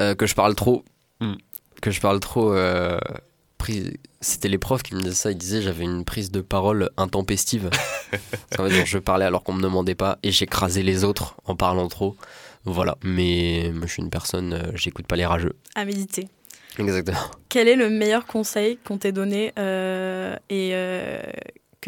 Euh, 0.00 0.14
que 0.14 0.26
je 0.26 0.34
parle 0.34 0.54
trop. 0.54 0.84
Mm. 1.20 1.34
Que 1.82 1.90
je 1.90 2.00
parle 2.00 2.20
trop. 2.20 2.52
euh, 2.52 2.98
prise- 3.58 3.92
C'était 4.20 4.48
les 4.48 4.58
profs 4.58 4.82
qui 4.82 4.94
me 4.94 5.00
disaient 5.00 5.14
ça. 5.14 5.30
Ils 5.30 5.36
disaient 5.38 5.62
j'avais 5.62 5.84
une 5.84 6.04
prise 6.04 6.30
de 6.30 6.40
parole 6.40 6.90
intempestive. 6.96 7.70
ça 8.54 8.62
veut 8.62 8.70
dire 8.70 8.86
je 8.86 8.98
parlais 8.98 9.24
alors 9.24 9.42
qu'on 9.42 9.52
me 9.54 9.62
demandait 9.62 9.94
pas 9.94 10.18
et 10.22 10.30
j'écrasais 10.30 10.82
les 10.82 11.04
autres 11.04 11.36
en 11.44 11.56
parlant 11.56 11.88
trop. 11.88 12.16
Voilà. 12.64 12.96
Mais 13.02 13.70
moi, 13.74 13.86
je 13.86 13.92
suis 13.92 14.02
une 14.02 14.10
personne, 14.10 14.52
euh, 14.52 14.70
j'écoute 14.74 15.06
pas 15.06 15.16
les 15.16 15.26
rageux. 15.26 15.56
À 15.74 15.84
méditer. 15.84 16.28
Exactement. 16.78 17.18
Quel 17.48 17.68
est 17.68 17.76
le 17.76 17.88
meilleur 17.88 18.26
conseil 18.26 18.76
qu'on 18.84 18.98
t'ait 18.98 19.12
donné 19.12 19.52
euh, 19.58 20.36
et 20.50 20.70
euh, 20.74 21.22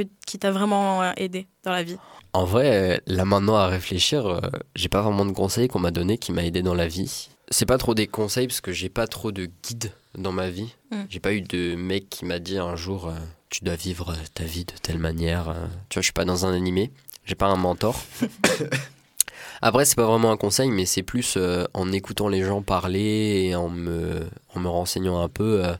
que, 0.02 0.08
qui 0.26 0.38
t'a 0.38 0.50
vraiment 0.50 1.02
euh, 1.02 1.12
aidé 1.16 1.46
dans 1.64 1.72
la 1.72 1.82
vie 1.82 1.96
En 2.32 2.44
vrai, 2.44 3.00
là 3.06 3.24
maintenant 3.24 3.56
à 3.56 3.66
réfléchir, 3.66 4.26
euh, 4.26 4.40
j'ai 4.74 4.88
pas 4.88 5.02
vraiment 5.02 5.26
de 5.26 5.32
conseils 5.32 5.68
qu'on 5.68 5.78
m'a 5.78 5.90
donné 5.90 6.18
qui 6.18 6.32
m'a 6.32 6.44
aidé 6.44 6.62
dans 6.62 6.74
la 6.74 6.88
vie. 6.88 7.28
C'est 7.50 7.66
pas 7.66 7.78
trop 7.78 7.94
des 7.94 8.06
conseils 8.06 8.46
parce 8.46 8.60
que 8.60 8.72
j'ai 8.72 8.88
pas 8.88 9.06
trop 9.06 9.32
de 9.32 9.48
guides 9.62 9.92
dans 10.16 10.32
ma 10.32 10.50
vie. 10.50 10.74
Mm. 10.90 10.96
J'ai 11.08 11.20
pas 11.20 11.32
eu 11.32 11.40
de 11.40 11.74
mec 11.76 12.08
qui 12.10 12.24
m'a 12.24 12.38
dit 12.38 12.58
un 12.58 12.76
jour 12.76 13.08
euh, 13.08 13.12
tu 13.50 13.64
dois 13.64 13.76
vivre 13.76 14.14
ta 14.34 14.44
vie 14.44 14.64
de 14.64 14.72
telle 14.82 14.98
manière. 14.98 15.54
Tu 15.88 15.94
vois, 15.94 16.02
je 16.02 16.06
suis 16.06 16.12
pas 16.12 16.26
dans 16.26 16.44
un 16.44 16.52
animé, 16.52 16.90
j'ai 17.24 17.34
pas 17.34 17.46
un 17.46 17.56
mentor. 17.56 17.98
Après, 19.60 19.84
c'est 19.84 19.96
pas 19.96 20.06
vraiment 20.06 20.30
un 20.30 20.36
conseil, 20.36 20.70
mais 20.70 20.86
c'est 20.86 21.02
plus 21.02 21.34
euh, 21.36 21.64
en 21.74 21.90
écoutant 21.92 22.28
les 22.28 22.44
gens 22.44 22.62
parler 22.62 23.48
et 23.48 23.54
en 23.54 23.68
me, 23.68 24.28
en 24.54 24.60
me 24.60 24.68
renseignant 24.68 25.20
un 25.20 25.28
peu, 25.28 25.64
euh, 25.64 25.74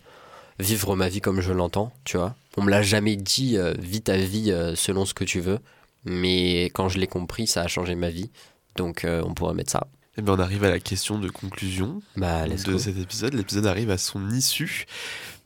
vivre 0.59 0.97
ma 0.97 1.09
vie 1.09 1.21
comme 1.21 1.41
je 1.41 1.53
l'entends, 1.53 1.93
tu 2.05 2.17
vois. 2.17 2.35
On 2.59 2.65
me 2.65 2.71
l'a 2.71 2.83
jamais 2.83 3.17
dit, 3.17 3.57
euh, 3.57 3.75
vis 3.79 4.03
ta 4.03 4.17
vie 4.17 4.51
euh, 4.51 4.75
selon 4.75 5.05
ce 5.05 5.15
que 5.15 5.25
tu 5.25 5.41
veux. 5.41 5.59
Mais 6.05 6.65
quand 6.75 6.89
je 6.89 6.99
l'ai 6.99 7.07
compris, 7.07 7.47
ça 7.47 7.63
a 7.63 7.69
changé 7.69 7.95
ma 7.95 8.11
vie. 8.11 8.31
Donc 8.77 9.05
euh, 9.05 9.23
on 9.27 9.35
pourrait 9.35 9.55
mettre 9.55 9.73
ça. 9.73 9.87
Eh 10.17 10.23
bien, 10.23 10.35
on 10.35 10.39
arrive 10.41 10.65
à 10.65 10.71
la 10.71 10.81
question 10.81 11.19
de 11.19 11.29
conclusion 11.29 12.01
Bah, 12.17 12.47
de 12.49 12.71
go. 12.73 12.79
cet 12.79 12.99
épisode. 12.99 13.35
L'épisode 13.35 13.67
arrive 13.67 13.91
à 13.91 13.99
son 13.99 14.31
issue. 14.31 14.87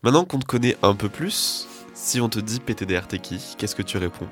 Maintenant 0.02 0.24
qu'on 0.24 0.38
te 0.38 0.46
connaît 0.46 0.76
un 0.82 0.94
peu 0.94 1.08
plus, 1.08 1.66
si 1.94 2.20
on 2.20 2.28
te 2.28 2.38
dit 2.40 2.58
PTDR, 2.60 3.06
t'es 3.06 3.18
qui 3.18 3.38
Qu'est-ce 3.58 3.74
que 3.76 3.82
tu 3.82 3.98
réponds? 3.98 4.28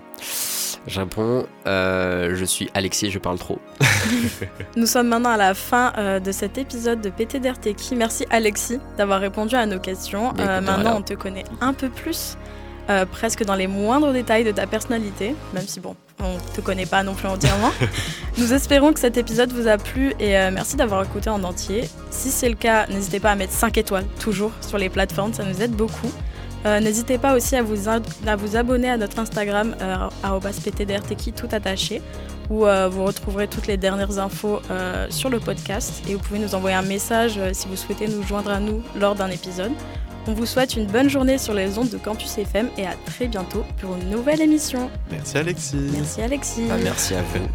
Je 0.87 0.99
réponds, 1.01 1.47
euh, 1.66 2.35
je 2.37 2.45
suis 2.47 2.71
Alexis, 2.73 3.11
je 3.11 3.19
parle 3.19 3.38
trop. 3.38 3.59
Nous 4.77 4.87
sommes 4.87 5.09
maintenant 5.09 5.31
à 5.31 5.37
la 5.37 5.53
fin 5.55 5.93
euh, 5.99 6.21
de 6.21 6.33
cet 6.33 6.57
épisode 6.57 7.03
de 7.03 7.11
PTDRTQ. 7.11 7.97
Merci 7.97 8.25
Alexis 8.31 8.79
d'avoir 8.97 9.21
répondu 9.21 9.55
à 9.57 9.66
nos 9.66 9.79
questions. 9.79 10.33
Bah, 10.33 10.45
Euh, 10.57 10.61
maintenant, 10.62 10.97
on 10.99 11.03
te 11.03 11.12
connaît 11.14 11.45
un 11.61 11.75
peu 11.75 11.90
plus. 11.90 12.37
Euh, 12.88 13.05
presque 13.07 13.45
dans 13.45 13.55
les 13.55 13.66
moindres 13.66 14.12
détails 14.12 14.45
de 14.45 14.51
ta 14.51 14.66
personnalité, 14.66 15.35
même 15.55 15.66
si 15.66 15.81
bon, 15.81 15.95
on 16.19 16.35
ne 16.35 16.55
te 16.55 16.61
connaît 16.61 16.87
pas 16.87 17.03
non 17.03 17.14
plus 17.14 17.29
entièrement. 17.29 17.71
Nous 18.38 18.53
espérons 18.53 18.93
que 18.93 19.01
cet 19.01 19.16
épisode 19.16 19.53
vous 19.53 19.69
a 19.69 19.77
plu 19.77 20.14
et 20.19 20.37
euh, 20.37 20.51
merci 20.53 20.77
d'avoir 20.77 21.05
écouté 21.05 21.31
en 21.31 21.45
entier. 21.45 21.88
Si 22.11 22.31
c'est 22.31 22.49
le 22.49 22.57
cas, 22.57 22.87
n'hésitez 22.88 23.21
pas 23.21 23.31
à 23.31 23.35
mettre 23.37 23.53
5 23.53 23.79
étoiles, 23.79 24.07
toujours, 24.19 24.53
sur 24.61 24.79
les 24.79 24.88
plateformes, 24.88 25.33
ça 25.33 25.45
nous 25.45 25.62
aide 25.62 25.73
beaucoup. 25.73 26.11
Euh, 26.66 26.81
n'hésitez 26.81 27.16
pas 27.16 27.37
aussi 27.37 27.55
à 27.57 27.62
vous, 27.62 27.88
à 27.88 28.37
vous 28.37 28.57
abonner 28.57 28.90
à 28.90 28.97
notre 28.97 29.19
Instagram, 29.19 29.75
@ptdrtki 30.23 31.33
tout 31.33 31.49
attaché, 31.53 32.03
où 32.51 32.64
vous 32.90 33.05
retrouverez 33.05 33.47
toutes 33.47 33.69
les 33.69 33.77
dernières 33.77 34.19
infos 34.19 34.61
sur 35.09 35.31
le 35.31 35.38
podcast 35.38 36.03
et 36.09 36.14
vous 36.14 36.21
pouvez 36.21 36.40
nous 36.40 36.55
envoyer 36.55 36.77
un 36.77 36.83
message 36.83 37.40
si 37.53 37.69
vous 37.69 37.77
souhaitez 37.77 38.09
nous 38.09 38.23
joindre 38.25 38.51
à 38.51 38.59
nous 38.59 38.83
lors 38.99 39.14
d'un 39.14 39.29
épisode. 39.29 39.73
On 40.27 40.35
vous 40.35 40.47
souhaite 40.47 40.77
une 40.77 40.87
bonne 40.87 41.09
journée 41.09 41.39
sur 41.39 41.55
les 41.55 41.79
ondes 41.79 41.89
de 41.89 41.99
Campus 41.99 42.39
FM 42.39 42.69
et 42.77 42.87
à 42.87 42.95
très 43.07 43.27
bientôt 43.27 43.65
pour 43.81 43.97
une 43.97 44.11
nouvelle 44.11 44.41
émission. 44.41 44.91
Merci 45.11 45.39
Alexis. 45.39 45.77
Merci 45.93 46.23
Alexis. 46.23 46.67
Bah, 46.69 46.77
merci 46.83 47.15
à 47.15 47.23
vous. 47.23 47.47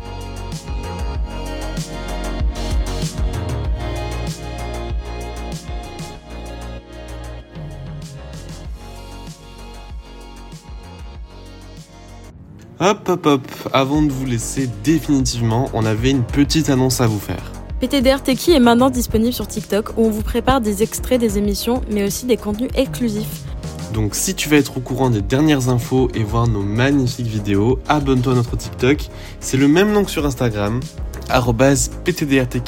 Hop 12.78 13.08
hop 13.08 13.26
hop, 13.26 13.42
avant 13.72 14.02
de 14.02 14.12
vous 14.12 14.26
laisser 14.26 14.68
définitivement, 14.84 15.70
on 15.74 15.86
avait 15.86 16.12
une 16.12 16.24
petite 16.24 16.70
annonce 16.70 17.00
à 17.00 17.08
vous 17.08 17.20
faire. 17.20 17.55
PTDR 17.88 18.24
est 18.52 18.60
maintenant 18.60 18.90
disponible 18.90 19.32
sur 19.32 19.46
TikTok 19.46 19.96
où 19.96 20.06
on 20.06 20.10
vous 20.10 20.24
prépare 20.24 20.60
des 20.60 20.82
extraits 20.82 21.20
des 21.20 21.38
émissions 21.38 21.84
mais 21.92 22.04
aussi 22.04 22.26
des 22.26 22.36
contenus 22.36 22.72
exclusifs. 22.74 23.44
Donc 23.94 24.16
si 24.16 24.34
tu 24.34 24.50
veux 24.50 24.58
être 24.58 24.78
au 24.78 24.80
courant 24.80 25.12
des 25.12 25.22
dernières 25.22 25.70
infos 25.70 26.10
et 26.16 26.24
voir 26.24 26.48
nos 26.48 26.64
magnifiques 26.64 27.28
vidéos, 27.28 27.78
abonne-toi 27.88 28.34
à 28.34 28.38
notre 28.38 28.58
TikTok. 28.58 29.10
C'est 29.40 29.58
le 29.58 29.68
même 29.68 29.92
nom 29.92 30.04
que 30.04 30.10
sur 30.10 30.26
Instagram, 30.26 30.80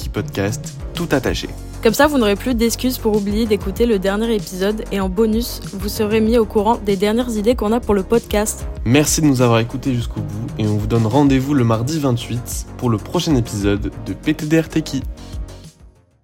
podcast, 0.10 0.75
tout 0.93 1.08
attaché. 1.10 1.49
Comme 1.84 1.94
ça, 1.94 2.08
vous 2.08 2.18
n'aurez 2.18 2.36
plus 2.36 2.56
d'excuses 2.56 2.98
pour 2.98 3.16
oublier 3.16 3.46
d'écouter 3.46 3.86
le 3.86 4.00
dernier 4.00 4.34
épisode 4.34 4.84
et 4.92 5.00
en 5.00 5.10
bonus, 5.10 5.62
vous 5.74 5.90
serez 5.90 6.22
mis 6.22 6.38
au 6.38 6.46
courant 6.46 6.78
des 6.84 6.98
dernières 6.98 7.30
idées 7.38 7.56
qu'on 7.56 7.72
a 7.72 7.80
pour 7.80 7.94
le 7.94 8.02
podcast. 8.02 8.66
Merci 8.84 9.22
de 9.22 9.28
nous 9.28 9.44
avoir 9.44 9.60
écoutés 9.60 9.94
jusqu'au 9.94 10.22
bout 10.22 10.48
et 10.58 10.66
on 10.66 10.76
vous 10.76 10.88
donne 10.88 11.06
rendez-vous 11.06 11.54
le 11.54 11.63
mardi 11.63 12.00
28 12.00 12.66
pour 12.78 12.90
le 12.90 12.98
prochain 12.98 13.36
épisode 13.36 13.92
de 14.06 14.13
PTDR 14.13 14.70
Techie. 14.70 15.04